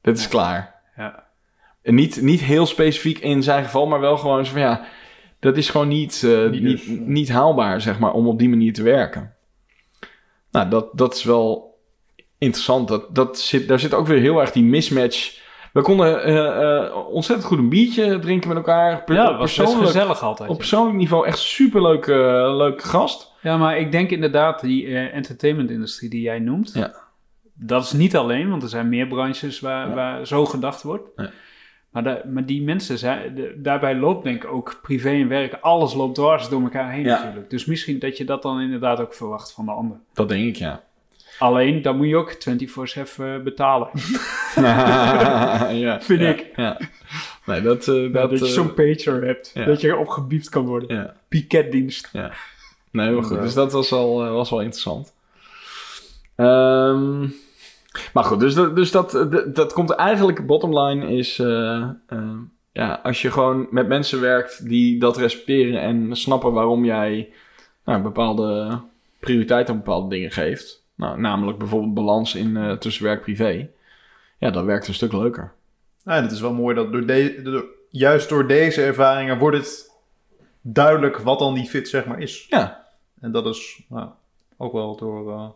[0.00, 0.74] Dit is klaar.
[0.96, 1.26] Ja.
[1.82, 4.86] En niet, niet heel specifiek in zijn geval, maar wel gewoon zo van, ja,
[5.40, 6.98] dat is gewoon niet, eh, Niet niet, dus.
[7.00, 9.34] niet, haalbaar, zeg maar, om op die manier te werken.
[10.50, 11.78] Nou, dat, dat is wel
[12.38, 12.88] interessant.
[12.88, 15.42] Dat, dat zit, daar zit ook weer heel erg die mismatch.
[15.74, 19.04] We konden eh, eh, ontzettend goed een biertje drinken met elkaar.
[19.04, 20.50] Per- Ja, was best persoonlijk, gezellig altijd.
[20.50, 22.16] op persoonlijk niveau echt superleuk uh,
[22.56, 23.32] leuke gast.
[23.40, 26.92] Ja, maar ik denk inderdaad, die eh, entertainment-industrie die jij noemt, Ja.
[27.54, 29.94] dat is niet alleen, want er zijn meer branches waar, Ja.
[29.94, 31.08] waar zo gedacht wordt.
[31.16, 31.30] Ja.
[31.90, 35.58] Maar, da- maar die mensen, zijn, de- daarbij loopt denk ik ook privé en werk,
[35.60, 37.18] alles loopt dwars door elkaar heen Ja.
[37.18, 37.50] natuurlijk.
[37.50, 39.96] Dus misschien dat je dat dan inderdaad ook verwacht van de ander.
[40.12, 40.82] Dat denk ik, ja.
[41.38, 42.32] Alleen, dan moet je ook
[43.38, 43.88] 24-7 betalen.
[45.80, 46.50] ja Vind ja, ik.
[46.56, 46.80] Ja.
[47.46, 47.88] Nee, dat...
[47.88, 49.64] eh, dat, dat je eh, zo'n pager hebt, ja.
[49.64, 50.96] dat je opgebiept kan worden.
[50.96, 51.14] ja.
[51.28, 52.10] Piketdienst.
[52.12, 53.40] Nee, maar goed.
[53.40, 55.12] Dus dat was al, eh, was wel interessant.
[56.36, 57.20] Ehm,
[58.12, 60.46] maar goed, dus, dat, dus dat, dat, dat komt eigenlijk...
[60.46, 61.36] Bottom line is...
[62.72, 65.80] ja, als je gewoon met mensen werkt die dat respecteren...
[65.80, 67.32] en snappen waarom jij
[67.84, 68.80] nou, bepaalde
[69.20, 70.83] prioriteit aan bepaalde dingen geeft...
[70.94, 73.68] Nou, namelijk bijvoorbeeld balans in, eh, tussen werk en privé...
[74.38, 75.52] ja, dat werkt een stuk leuker.
[76.04, 79.56] Ja, en het is wel mooi dat door de, door- juist door deze ervaringen wordt
[79.56, 79.90] het
[80.60, 82.46] duidelijk wat dan die fit zeg maar is.
[82.48, 82.86] Ja,
[83.20, 84.08] En dat is nou,
[84.56, 85.48] ook wel door, eh,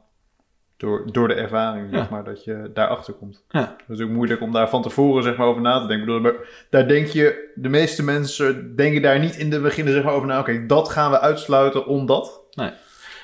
[0.76, 1.98] door, door de ervaring Ja.
[1.98, 3.44] zeg maar, dat je daarachter komt.
[3.50, 3.60] Ja.
[3.60, 6.14] Het is natuurlijk moeilijk om daar van tevoren zeg maar, over na te denken.
[6.16, 10.04] Ik bedoel, daar denk je, de meeste mensen denken daar niet in de begin zeg
[10.04, 10.38] maar, over na.
[10.40, 12.40] Oké, dat gaan we uitsluiten omdat.
[12.50, 12.70] Nee.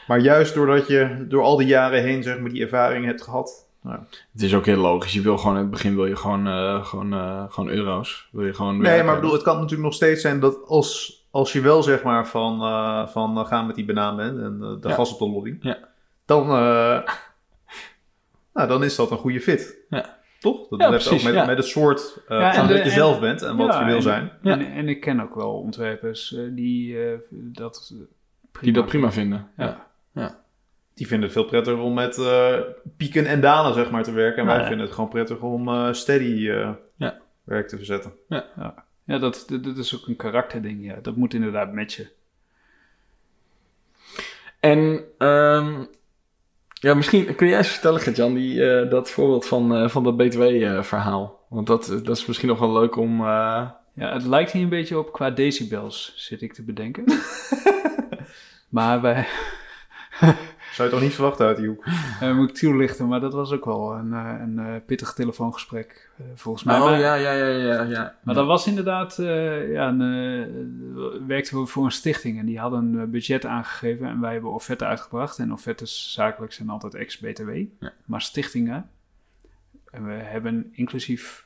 [0.07, 3.69] Maar juist doordat je door al die jaren heen zeg maar, die ervaring hebt gehad.
[3.83, 3.99] Nou,
[4.33, 5.12] het is ook heel logisch.
[5.12, 8.29] Je wil gewoon in het begin wil je gewoon, eh, gewoon, eh, gewoon euro's.
[8.33, 11.19] Wil je gewoon Nee, maar ik bedoel, het kan natuurlijk nog steeds zijn dat als,
[11.31, 14.88] als je wel zeg maar van, eh, van gaan met die banaan bent en de
[14.88, 14.95] Ja.
[14.95, 15.79] gas op de lobby, Ja.
[16.27, 17.01] dan, eh,
[18.55, 19.77] nou, dan is dat een goede fit.
[19.88, 20.23] Ja.
[20.40, 20.69] Toch?
[20.69, 21.45] Dat Ja, ook met, ja.
[21.47, 23.75] met het soort eh, Ja, en van de- dat je en- zelf bent en wat
[23.79, 24.33] je wil en- zijn.
[24.43, 24.53] Ja.
[24.53, 27.93] En, en ik ken ook wel ontwerpers die eh, dat
[28.53, 29.49] prima Die dat prima vinden.
[29.57, 29.87] Ja.
[30.14, 30.42] Ja.
[30.94, 32.59] Die vinden het veel prettiger om met eh,
[32.96, 34.38] pieken en dalen zeg maar te werken.
[34.38, 34.66] En Ja, wij ja.
[34.66, 37.18] vinden het gewoon prettig om eh, steady eh, Ja.
[37.44, 38.12] werk te verzetten.
[38.29, 40.85] Ja, dat, dat, dat is ook een karakterding.
[40.85, 40.96] Ja.
[41.03, 42.09] Dat moet inderdaad matchen.
[44.61, 45.85] En ehm,
[46.81, 50.16] ja, misschien kun jij eens vertellen, Gert-Jan, die, eh, dat voorbeeld van, eh, van dat
[50.16, 51.46] BTW-verhaal.
[51.48, 53.20] Want dat, dat is misschien nog wel leuk om...
[53.20, 57.05] eh, Ja, het lijkt hier een beetje op qua decibels, zit ik te bedenken.
[58.68, 59.27] maar wij,
[60.74, 61.85] Zou je toch niet verwachten uit die hoek?
[62.20, 66.11] eh, moet ik toelichten, maar dat was ook wel een, eh, een eh, pittig telefoongesprek,
[66.35, 66.79] volgens mij.
[66.79, 68.14] oh, maar, ja, ja, ja, ja, ja.
[68.22, 72.59] maar dat was inderdaad, eh ja, een, eh, werkten we voor een stichting en die
[72.59, 75.38] hadden een budget aangegeven en wij hebben offerten uitgebracht.
[75.38, 77.50] En offertes zakelijk zijn altijd ex-BTW,
[77.81, 77.92] Ja.
[78.05, 78.90] maar stichtingen,
[79.90, 81.43] en we hebben inclusief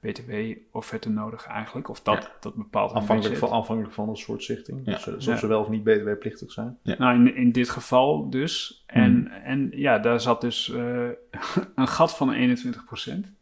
[0.00, 2.30] BTW-offerte nodig eigenlijk, of dat, Ja.
[2.40, 4.80] dat bepaalt een Afhankelijk van, afhankelijk van het soort stichting.
[4.84, 4.92] Ja.
[4.92, 5.32] Dus, eh, Ja.
[5.32, 6.78] of ze wel of niet btw-plichtig zijn.
[6.82, 8.82] Nou, in, in dit geval dus.
[8.86, 9.26] En, Hmm.
[9.44, 11.06] en ja, daar zat dus eh,
[11.74, 13.32] een gat van 21%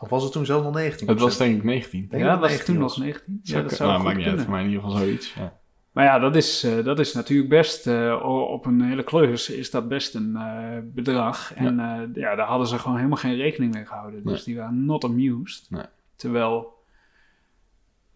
[0.00, 1.08] Of was het toen zelfs nog 19%?
[1.10, 2.06] Het was denk ik 19.
[2.08, 2.96] denk Ja, dat was toen 19 nog was.
[2.98, 3.40] 19?
[3.42, 5.34] Ja, dat zou nou, goed maakt niet uit, mij in ieder geval zoiets.
[5.34, 5.56] Ja.
[5.92, 9.70] Maar ja, dat is, eh, dat is natuurlijk best, eh, op een hele klus is
[9.70, 11.54] dat best een eh, bedrag.
[11.54, 14.22] En eh, ja, daar hadden ze gewoon helemaal geen rekening mee gehouden.
[14.22, 14.42] Dus Nee.
[14.44, 15.66] die waren not amused.
[15.70, 15.82] Nee.
[16.18, 16.76] Terwijl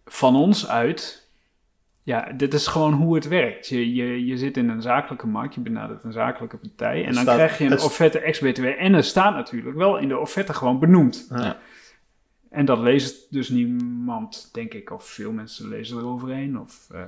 [0.05, 1.29] van ons uit,
[2.03, 3.69] ja, dit is gewoon hoe het werkt.
[3.69, 7.05] Je, je, je zit in een zakelijke markt, je benadert een zakelijke partij.
[7.05, 8.65] En dan staat- krijg je een het- offerte ex-BTW.
[8.65, 11.27] En er staat natuurlijk wel in de offerte gewoon benoemd.
[11.31, 11.59] Ja.
[12.51, 14.91] En dat leest dus niemand, denk ik.
[14.91, 16.59] Of veel mensen lezen eroverheen.
[16.61, 17.03] Of, eh,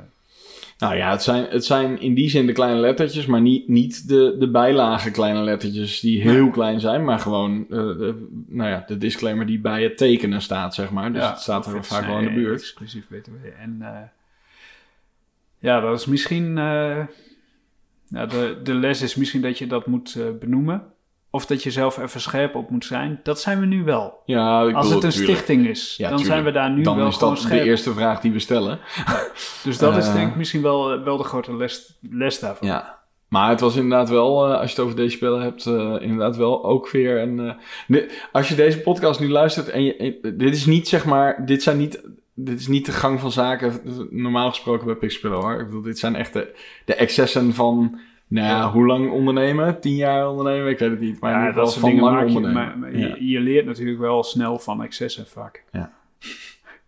[0.79, 4.09] Nou ja, het zijn, het zijn in die zin de kleine lettertjes, maar niet, niet
[4.09, 8.85] de, de bijlage kleine lettertjes die heel klein zijn, maar gewoon eh, de, nou ja,
[8.87, 11.13] de disclaimer die bij het tekenen staat, zeg maar.
[11.13, 12.61] Dus het staat er vaak wel in de buurt.
[12.61, 13.31] Exclusief BTW.
[13.61, 14.01] En eh,
[15.59, 16.59] ja, dat is misschien...
[16.59, 17.07] eh,
[18.09, 20.83] ja, de, de les is misschien dat je dat moet eh, benoemen.
[21.35, 23.21] Of dat je zelf even scherp op moet zijn.
[23.23, 24.23] Dat zijn we nu wel.
[24.25, 25.37] Ja, ik Als bedoel, het een tuurlijk.
[25.39, 26.35] stichting is, Ja, dan tuurlijk.
[26.35, 27.65] zijn we daar nu Dan wel is gewoon dat de scherp.
[27.67, 28.79] eerste vraag die we stellen.
[29.65, 32.69] Dus dat is Eh, denk ik misschien wel, wel de grote les, les daarvan.
[32.69, 32.99] Ja.
[33.29, 36.37] Maar het was inderdaad wel, eh, als je het over deze spellen hebt, eh, inderdaad
[36.37, 37.57] wel ook weer een...
[37.89, 39.97] eh, als je deze podcast nu luistert en je...
[39.97, 42.03] en- dit is niet, zeg maar, dit zijn niet...
[42.37, 45.61] Dit is niet de gang van zaken, normaal gesproken bij Pixpillow hoor.
[45.61, 47.99] Ik bedoel, dit zijn echt de, de excessen van,
[48.35, 48.71] nou ja, Ja.
[48.71, 49.81] hoe lang ondernemen?
[49.81, 50.71] Tien jaar ondernemen?
[50.71, 51.21] Ik weet het niet.
[51.21, 52.79] Maar Ja, dat soort dingen lang maak je, ondernemen.
[52.79, 53.07] maar, maar Ja.
[53.07, 55.65] je, je leert natuurlijk wel snel van excessen vaak.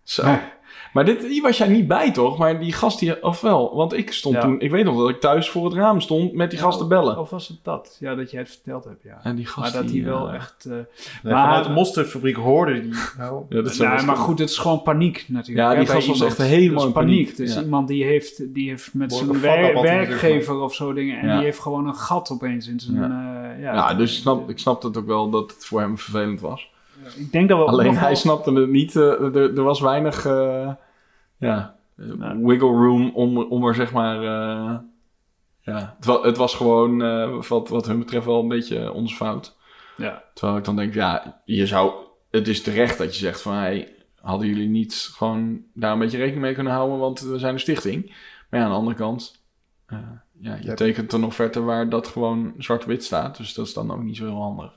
[0.03, 0.25] Zo.
[0.25, 0.56] Maar
[1.05, 2.39] dit, hier was jij niet bij, toch?
[2.39, 3.77] Maar die gast hier, of wel?
[3.77, 4.41] Want ik stond Ja.
[4.41, 6.87] toen, ik weet nog dat ik thuis voor het raam stond met die gast te
[6.87, 7.19] bellen.
[7.19, 7.97] Of was het dat?
[8.01, 9.19] Ja, dat jij het verteld hebt, ja.
[9.23, 10.65] En die gast maar dat hij wel eh, echt...
[10.65, 12.93] eh, Nee, Maar- vanuit de mosterdfabriek hoorde die.
[13.19, 15.69] Nou, Ja, dat nou, best maar goed, het is gewoon paniek natuurlijk.
[15.73, 17.25] Ja, die gast was echt helemaal Dat is in paniek.
[17.25, 17.63] paniek, Dus ja.
[17.63, 21.19] iemand die heeft, die heeft met zijn wer- werkgever of zo dingen...
[21.21, 21.35] en Ja.
[21.37, 22.97] die heeft gewoon een gat opeens in zijn...
[22.97, 25.99] eh, ja, Ja, dus ik snap, ik snap het ook wel dat het voor hem
[25.99, 26.75] vervelend was.
[27.17, 28.97] Ik denk dat we ook Alleen nog hij wel- snapte het niet.
[28.97, 30.69] eh, er, er was weinig eh,
[31.39, 32.47] ja, eh, Nou.
[32.47, 34.17] wiggle room om, om er zeg maar...
[34.23, 34.75] eh,
[35.61, 39.15] ja, het, wa- het was gewoon eh, wat, wat hun betreft wel een beetje onze
[39.15, 39.57] fout.
[39.97, 41.93] Ja, Terwijl ik dan denk, ja, je zou...
[42.31, 43.55] Het is terecht dat je zegt van...
[43.55, 46.99] Hey, hadden jullie niet gewoon daar een beetje rekening mee kunnen houden?
[46.99, 48.07] Want we zijn een stichting.
[48.51, 49.43] Maar ja, aan de andere kant...
[49.87, 49.99] eh,
[50.41, 50.75] ja, je Ja.
[50.75, 53.37] tekent een offerte waar dat gewoon zwart-wit staat.
[53.37, 54.71] Dus dat is dan ook niet zo heel handig.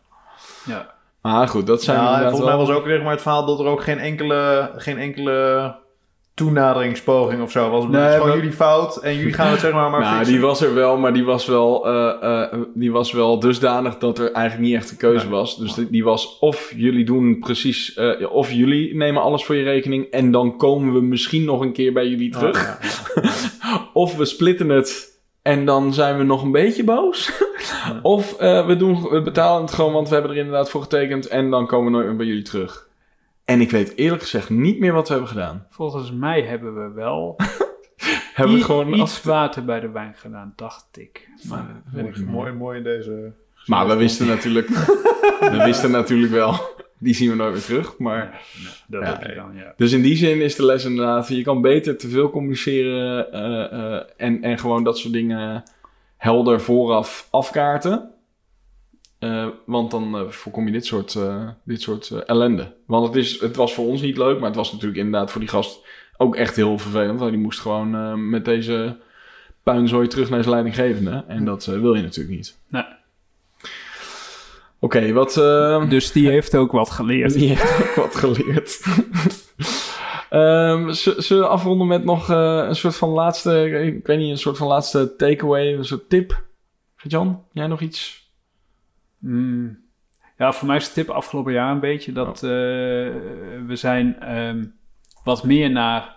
[0.65, 0.93] ja.
[1.21, 3.59] Maar goed, dat zijn ja, volgens mij wel- was ook zeg maar, het verhaal dat
[3.59, 5.75] er ook geen enkele, geen enkele
[6.39, 7.83] toenaderingspoging of zo was.
[7.83, 10.33] Het is gewoon jullie fout en jullie gaan het zeg maar maar nou, fixen.
[10.33, 14.19] die was er wel, maar die was wel, eh, eh, die was wel dusdanig dat
[14.19, 15.33] er eigenlijk niet echt een keuze Nee.
[15.33, 15.57] was.
[15.57, 19.63] Dus die, die was of jullie doen precies, eh, of jullie nemen alles voor je
[19.63, 22.57] rekening en dan komen we misschien nog een keer bij jullie terug.
[22.57, 23.29] Oh, ja.
[23.93, 27.31] Of we splitten het En dan zijn we nog een beetje boos.
[28.01, 31.27] of we, doen, we betalen het gewoon, want we hebben er inderdaad voor getekend.
[31.27, 32.88] En dan komen we nooit meer bij jullie terug.
[33.49, 35.65] En ik weet eerlijk gezegd niet meer wat we hebben gedaan.
[35.69, 37.35] Volgens mij hebben we wel
[38.33, 41.29] Hebben we gewoon iets af- water bij de wijn gedaan, dacht ik.
[41.49, 42.25] Maar, dat weet ik.
[42.25, 43.31] Mooi, mooi in deze...
[43.65, 44.67] Maar we wisten natuurlijk,
[45.39, 46.55] we wisten natuurlijk wel,
[46.97, 47.97] die zien we nooit meer terug.
[47.97, 48.41] Maar,
[48.87, 49.07] Dat Ja.
[49.19, 49.73] heb je dan, ja.
[49.77, 53.71] dus in die zin is de les inderdaad, je kan beter te veel communiceren eh,
[53.95, 55.63] eh, en, en gewoon dat soort dingen
[56.17, 58.09] helder vooraf afkaarten.
[59.19, 62.73] Eh, want dan eh, voorkom je dit soort, eh, dit soort ellende.
[62.85, 65.41] Want het, is, het was voor ons niet leuk, maar het was natuurlijk inderdaad voor
[65.41, 65.85] die gast
[66.17, 67.19] ook echt heel vervelend.
[67.19, 68.97] Want die moest gewoon met deze
[69.63, 71.23] puinzooi terug naar zijn leidinggevende.
[71.27, 72.57] En dat wil je natuurlijk niet.
[72.67, 72.83] Nee.
[74.79, 75.33] Oké, wat...
[75.89, 77.33] Dus die heeft ook wat geleerd.
[77.33, 78.79] die heeft ook wat geleerd.
[80.29, 83.69] Ehm, z- zullen we afronden met nog een soort van laatste...
[83.95, 86.43] Ik weet niet, een soort van laatste takeaway, een soort tip?
[87.03, 88.28] Jan, jij nog iets?
[89.19, 89.87] Mm.
[90.39, 92.49] Ja, voor mij is de tip afgelopen jaar een beetje dat eh,
[93.65, 94.65] we zijn ehm,
[95.23, 96.15] wat meer naar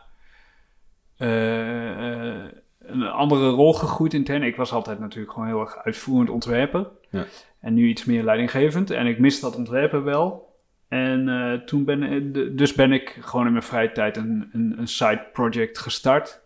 [1.16, 2.44] eh, eh,
[2.78, 4.42] een andere rol gegroeid intern.
[4.42, 6.86] Ik was altijd natuurlijk gewoon heel erg uitvoerend ontwerper.
[7.10, 7.24] Ja.
[7.60, 8.90] En nu iets meer leidinggevend.
[8.90, 10.50] En ik mis dat ontwerpen wel.
[10.88, 15.26] En toen ben, dus ben ik gewoon in mijn vrije tijd een, een, een side
[15.32, 16.40] project gestart.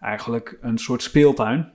[0.00, 1.72] Eigenlijk een soort speeltuin.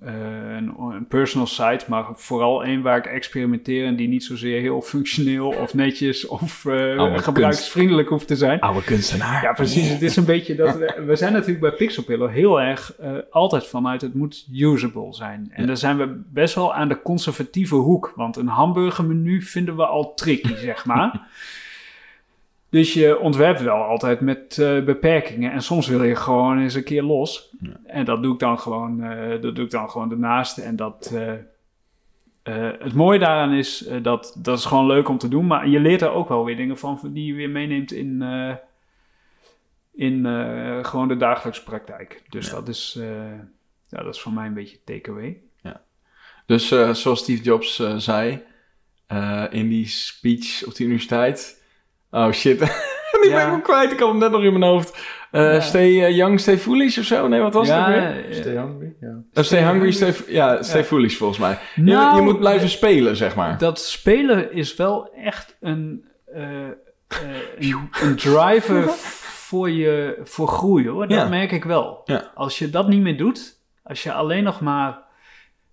[0.00, 0.12] Eh,
[0.56, 4.80] een, een personal site, maar vooral één waar ik experimenteer en die niet zozeer heel
[4.80, 8.60] functioneel of netjes of eh, gebruiksvriendelijk hoeft te zijn.
[8.60, 9.42] Oude kunstenaar.
[9.42, 9.88] Ja, precies.
[9.88, 13.66] Het is een beetje dat we, we zijn natuurlijk bij Pixelpillow heel erg eh, altijd
[13.66, 15.48] vanuit het moet usable zijn.
[15.52, 15.66] En Ja.
[15.66, 20.14] daar zijn we best wel aan de conservatieve hoek, want een hamburgermenu vinden we al
[20.14, 21.20] tricky, zeg maar.
[22.70, 26.84] Dus je ontwerpt wel altijd met eh, beperkingen en soms wil je gewoon eens een
[26.84, 27.54] keer los.
[27.60, 27.80] Ja.
[27.86, 30.58] En dat doe ik dan gewoon, eh, dat doe ik dan gewoon ernaast.
[30.58, 35.46] En dat, eh, het mooie daaraan is dat dat is gewoon leuk om te doen,
[35.46, 38.22] maar je leert er ook wel weer dingen van die je weer meeneemt in,
[39.94, 40.26] in
[40.84, 42.22] gewoon de dagelijkse praktijk.
[42.28, 42.52] Dus Ja.
[42.52, 42.98] dat, is,
[43.88, 45.40] ja, dat is voor mij een beetje takeaway.
[46.48, 48.42] Dus eh, zoals Steve Jobs zei
[49.50, 51.57] in die speech op de universiteit.
[52.10, 52.60] Oh shit,
[53.12, 53.50] ik ben Ja.
[53.50, 53.92] hem kwijt.
[53.92, 54.98] Ik had hem net nog in mijn hoofd.
[55.30, 55.60] Eh, Ja.
[55.60, 57.28] Stay eh, young, stay foolish of zo?
[57.28, 58.26] Nee, wat was het ook weer?
[58.28, 59.22] eh, Stay hungry, ja.
[59.32, 60.86] Eh, stay hungry, stay, ja, stay Ja.
[60.86, 61.58] foolish volgens mij.
[61.74, 63.58] Je- Nou, je, moet blijven spelen, zeg maar.
[63.58, 66.76] Dat spelen is wel echt een, een,
[68.02, 68.82] een driver
[69.48, 71.08] voor, je, voor groei hoor.
[71.08, 71.28] Dat Ja.
[71.28, 72.00] merk ik wel.
[72.04, 72.30] Ja.
[72.34, 74.98] Als je dat niet meer doet, als je alleen nog maar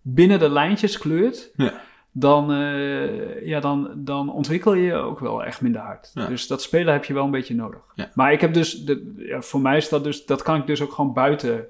[0.01, 1.73] binnen de lijntjes kleurt, Ja.
[2.17, 6.11] Dan, eh, ja, dan, dan ontwikkel je je ook wel echt minder hard.
[6.13, 6.25] Ja.
[6.27, 7.79] Dus dat spelen heb je wel een beetje nodig.
[7.95, 8.11] Ja.
[8.13, 10.81] Maar ik heb dus, de, ja, voor mij is dat dus, dat kan ik dus
[10.81, 11.67] ook gewoon buiten,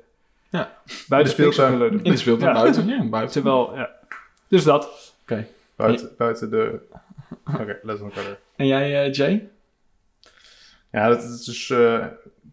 [0.50, 0.78] Ja.
[1.08, 2.04] buiten De speeltuin.
[2.04, 2.62] In de speeltuin Ja.
[2.62, 2.88] buiten.
[2.88, 3.34] Ja, buiten.
[3.34, 3.90] Terwijl, ja.
[4.48, 5.14] Dus dat.
[5.76, 6.80] Buiten, buiten de...
[7.60, 8.40] Oké, let's on verder.
[8.56, 9.50] En jij, eh, Jay?
[10.92, 12.06] Ja, dat, dat is, eh,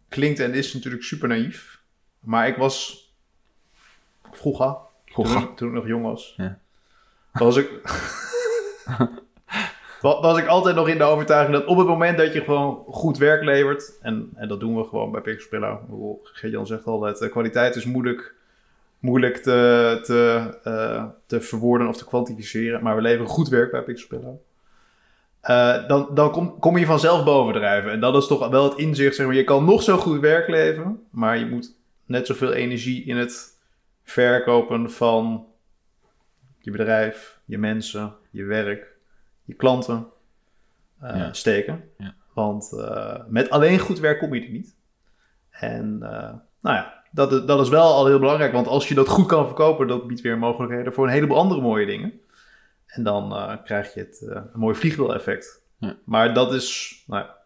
[0.09, 1.81] klinkt en is natuurlijk super naïef.
[2.21, 3.07] Maar ik was
[4.33, 4.77] vroeger,
[5.07, 5.41] Vroeger.
[5.41, 6.59] Toen, toen ik nog jong was, Ja.
[7.33, 7.71] Was ik...
[10.03, 12.85] wa- was ik altijd nog in de overtuiging dat op het moment dat je gewoon
[12.87, 13.99] goed werk levert...
[14.03, 18.35] en, en dat doen we gewoon bij bedoel, Geert-Jan zegt altijd, eh, kwaliteit is moeilijk,
[18.99, 22.83] moeilijk te, te, eh, te verwoorden of te kwantificeren.
[22.83, 24.37] Maar we leveren goed werk bij Pixelpillow.
[25.41, 27.91] Eh, dan dan kom, kom je vanzelf bovendrijven.
[27.91, 29.15] En dat is toch wel het inzicht.
[29.15, 31.75] Zeg maar, je kan nog zo goed werk leveren, maar je moet
[32.07, 33.59] net zoveel energie in het
[34.05, 35.47] verkopen van
[36.63, 38.97] je bedrijf, je mensen, je werk,
[39.45, 40.07] je klanten
[41.01, 41.33] eh, Ja.
[41.33, 41.85] steken.
[41.99, 42.15] Ja.
[42.35, 44.77] Want eh, met alleen goed werk kom je er niet.
[45.51, 48.53] En eh, nou ja, dat, is- dat is wel al heel belangrijk.
[48.53, 51.61] Want als je dat goed kan verkopen, dat biedt weer mogelijkheden voor een heleboel andere
[51.61, 52.13] mooie dingen.
[52.87, 55.63] En dan krijg je het een mooi vliegwiel-effect.
[55.79, 55.97] Ja.
[56.05, 57.37] Maar dat is, nou ja,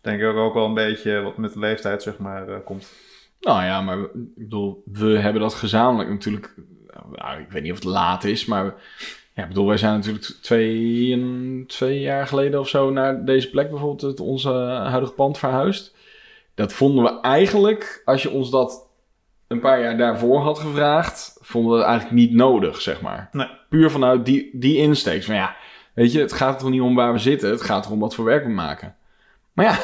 [0.00, 2.92] denk ik ook wel een beetje wat met de leeftijd, zeg maar, komt.
[3.40, 6.54] Nou ja, maar ik bedoel, we hebben dat gezamenlijk natuurlijk.
[7.16, 8.74] Nou, ik weet niet of het laat is, maar.
[9.34, 13.70] Ja, ik bedoel, wij zijn natuurlijk twee, twee jaar geleden of zo naar deze plek,
[13.70, 14.50] bijvoorbeeld het, onze
[14.88, 15.94] huidige pand verhuisd.
[16.54, 18.88] Dat vonden we eigenlijk, als je ons dat
[19.46, 23.28] een paar jaar daarvoor had gevraagd, vonden we het eigenlijk niet nodig, zeg maar.
[23.32, 23.48] Nee.
[23.68, 25.24] Puur vanuit die, die insteek.
[25.24, 25.56] Van ja,
[25.94, 28.14] weet je, het gaat er toch niet om waar we zitten, het gaat erom wat
[28.14, 28.96] voor werk we maken.
[29.52, 29.78] Maar ja,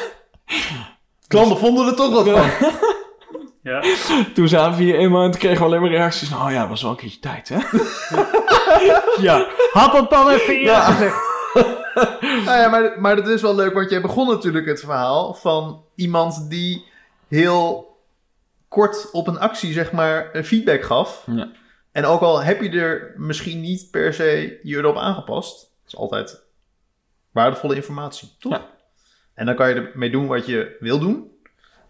[1.27, 2.91] Klanten vonden er toch wat van.
[3.63, 3.83] Ja.
[4.35, 6.29] toen zaten we hier eenmaal en toen kregen we alleen maar reacties.
[6.29, 7.57] Nou ja, dat was wel een keertje tijd, hè?
[9.27, 9.47] ja.
[9.71, 11.15] Had dat dan even eerder gezegd.
[12.45, 15.85] nou ja, maar, maar dat is wel leuk, want jij begon natuurlijk het verhaal van
[15.95, 16.85] iemand die
[17.27, 17.97] heel
[18.67, 21.23] kort op een actie, zeg maar, een feedback gaf.
[21.25, 21.51] Ja.
[21.91, 25.95] En ook al heb je er misschien niet per se je erop aangepast, dat is
[25.95, 26.41] altijd
[27.31, 28.51] waardevolle informatie, toch?
[28.51, 28.69] Ja.
[29.33, 31.31] En dan kan je ermee doen wat je wil doen.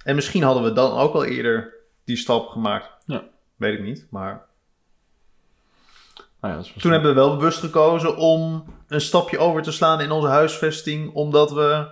[0.04, 1.74] En misschien hadden we dan ook al eerder
[2.06, 2.89] die stap gemaakt.
[3.06, 3.24] Ja.
[3.56, 4.45] Weet ik niet, maar
[6.41, 9.72] Nou ja, dat is toen hebben we wel bewust gekozen om een stapje over te
[9.72, 11.86] slaan in onze huisvesting, omdat we...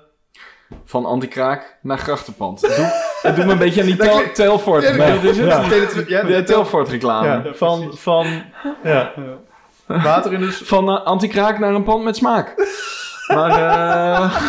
[0.85, 2.61] Van anti-kraak naar grachtenpand.
[2.61, 2.91] Het doet,
[3.21, 4.83] het doet me een beetje aan die tel, Telfort.
[4.83, 6.07] Ja, dat is het.
[6.07, 7.27] Ja, De Telfort reclame.
[7.27, 8.43] ja, van, van
[8.83, 9.13] ja.
[9.87, 10.51] water in de...
[10.51, 12.53] s- Van eh, anti-kraak naar een pand met smaak.
[13.27, 14.41] Maar, eh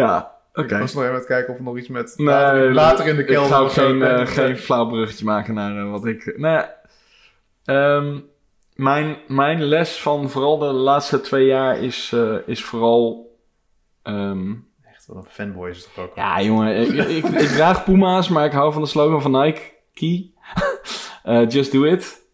[0.00, 0.74] ja, oké.
[0.74, 3.16] Ik was nog even aan het kijken of er nog iets met Nee, water in
[3.16, 3.86] de Ik kelder ga ook of zo.
[3.86, 6.34] geen, eh, geen flauw bruggetje maken naar eh, wat ik...
[6.36, 6.64] Nou
[8.74, 13.36] mijn, mijn les van vooral de laatste twee jaar is, eh, is vooral...
[14.02, 14.52] ehm,
[14.92, 16.16] Echt wel een fanboy is het ook.
[16.16, 19.60] ja, jongen, ik, ik, ik draag Puma's, maar ik hou van de slogan van Nike.
[19.94, 20.30] Key.
[21.48, 22.24] Just do it.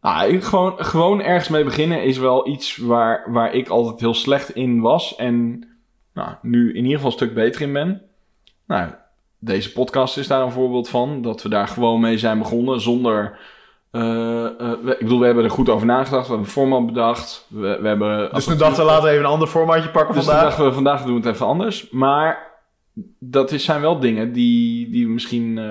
[0.00, 4.14] Ah, ik, gewoon, gewoon ergens mee beginnen is wel iets waar, waar ik altijd heel
[4.14, 5.16] slecht in was.
[5.16, 5.64] En
[6.14, 8.02] nou, nu in ieder geval een stuk beter in ben.
[8.66, 8.90] Nou,
[9.38, 11.22] deze podcast is daar een voorbeeld van.
[11.22, 13.38] Dat we daar gewoon mee zijn begonnen zonder...
[13.90, 14.50] eh, eh,
[14.82, 16.22] we- ik bedoel, we hebben er goed over nagedacht.
[16.26, 17.46] We hebben een format bedacht.
[17.48, 20.24] We, we hebben Dus toen dachten we laten we even een ander formatje pakken dus
[20.24, 20.42] vandaag.
[20.42, 21.90] dachten we, vandaag doen we het even anders.
[21.90, 22.48] Maar
[23.18, 25.64] dat is, zijn wel dingen die, die we misschien eh,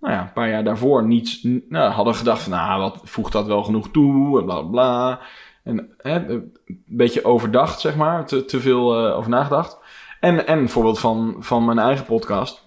[0.00, 2.52] nou ja, een paar jaar daarvoor niet nou, hadden gedacht van...
[2.52, 5.20] Nou, wat voegt dat wel genoeg toe en bla bla bla.
[5.68, 6.52] En een
[6.86, 8.26] beetje overdacht, zeg maar.
[8.26, 9.78] Te, veel eh, over nagedacht.
[10.20, 12.66] En, en een voorbeeld van, van mijn eigen podcast.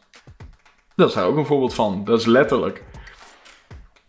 [0.95, 2.01] Dat is daar ook een voorbeeld van.
[2.05, 2.83] Dat is letterlijk...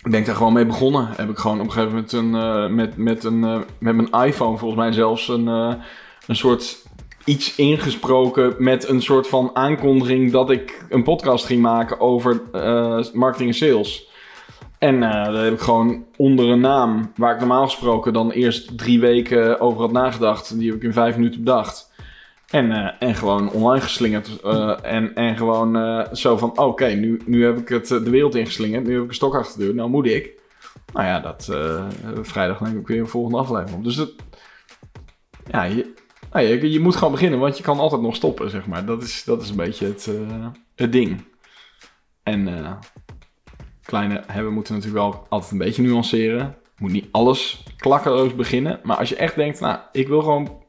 [0.03, 1.09] Ik ben daar gewoon mee begonnen.
[1.17, 4.27] Heb ik gewoon op een gegeven moment een, eh, met, met, een, eh, met mijn
[4.27, 6.87] iPhone volgens mij zelfs een, een soort
[7.25, 12.43] iets ingesproken met een soort van aankondiging dat ik een podcast ging maken over
[13.13, 14.12] marketing en sales.
[14.83, 18.79] En eh daar heb ik gewoon onder een naam, waar ik normaal gesproken dan eerst
[18.79, 21.93] drie weken over had nagedacht, die heb ik in vijf minuten bedacht.
[22.51, 24.41] En, eh, en gewoon online geslingerd.
[24.41, 28.87] eh, en, en gewoon zo van: oké, nu, nu heb ik het de wereld ingeslingerd.
[28.87, 29.75] Nu heb ik een stok achter de deur.
[29.75, 30.33] Nou moet ik.
[30.93, 31.45] Nou ja, dat,
[32.23, 33.85] vrijdag neem ik weer een volgende aflevering op.
[33.85, 34.13] Dus dat,
[35.51, 35.95] ja, je,
[36.33, 38.85] nou, je, je moet gewoon beginnen, want je kan altijd nog stoppen, zeg maar.
[38.85, 40.11] Dat is, dat is een beetje het,
[40.75, 41.25] het ding.
[42.23, 42.49] En
[43.85, 46.57] kleine, we moeten natuurlijk wel altijd een beetje nuanceren.
[46.79, 48.81] Moet niet alles klakkeloos beginnen.
[48.83, 50.63] Maar als je echt denkt, nou, ik wil gewoon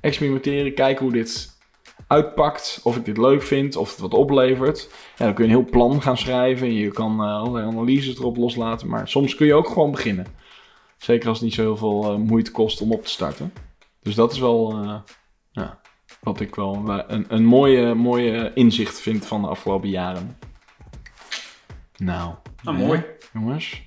[0.00, 1.58] experimenteren, kijken hoe dit
[2.06, 2.80] uitpakt.
[2.82, 4.90] Of ik dit leuk vind, of het wat oplevert.
[5.16, 6.72] Dan kun je een heel plan gaan schrijven.
[6.72, 8.88] Je kan eh, allerlei analyses erop loslaten.
[8.88, 10.26] Maar soms kun je ook gewoon beginnen.
[10.96, 13.52] Zeker als het niet zo heel veel eh, moeite kost om op te starten.
[14.02, 14.94] Dus dat is wel eh,
[15.50, 15.80] ja,
[16.20, 20.36] wat ik wel een, een mooie, mooie inzicht vind van de afgelopen jaren.
[21.98, 22.34] Nou,
[22.64, 23.04] hè, mooi.
[23.32, 23.82] jongens.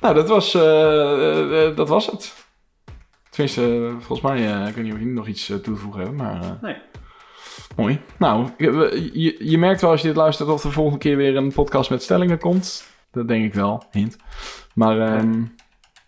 [0.00, 2.34] Nou, dat was, eh, eh, dat was het.
[3.30, 5.80] Tenminste, eh, volgens mij, eh, ik weet niet of jullie nog iets eh, toe te
[5.80, 6.42] voegen hebben, maar...
[6.42, 6.76] eh, Nee.
[7.76, 8.00] Mooi.
[8.18, 11.36] Nou, je, je, je merkt wel als je dit luistert of er volgende keer weer
[11.36, 12.84] een podcast met stellingen komt.
[13.10, 14.16] Dat denk ik wel, hint.
[14.74, 15.42] Maar, ehm,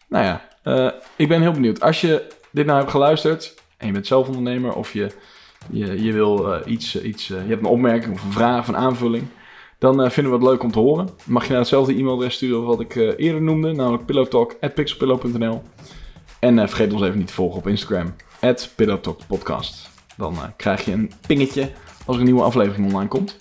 [0.08, 1.80] nou ja, eh, ik ben heel benieuwd.
[1.80, 5.10] Als je dit nou hebt geluisterd en je bent zelf ondernemer of je,
[5.70, 8.60] je, je wil eh, iets, eh, iets eh, je hebt een opmerking of een vraag
[8.60, 9.26] of een aanvulling,
[9.78, 11.08] dan eh, vinden we het leuk om te horen.
[11.24, 15.62] Mag je naar hetzelfde e-mailadres sturen wat ik eh, eerder noemde, namelijk pillowtalk.pixelpillow.nl.
[16.38, 18.14] En eh, vergeet ons even niet te volgen op Instagram,
[18.74, 19.90] pillowtalkpodcast.
[20.16, 21.70] Dan krijg je een pingetje
[22.04, 23.36] als er een nieuwe aflevering online komt.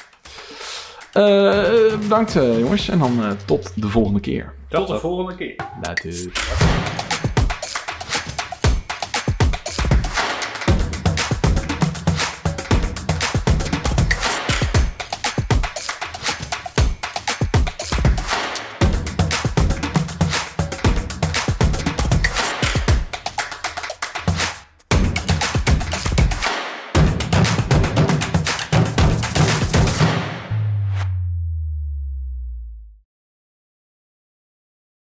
[2.01, 4.53] Bedankt jongens en dan tot de volgende keer.
[4.69, 5.55] Tot de volgende keer.
[5.81, 6.96] Later.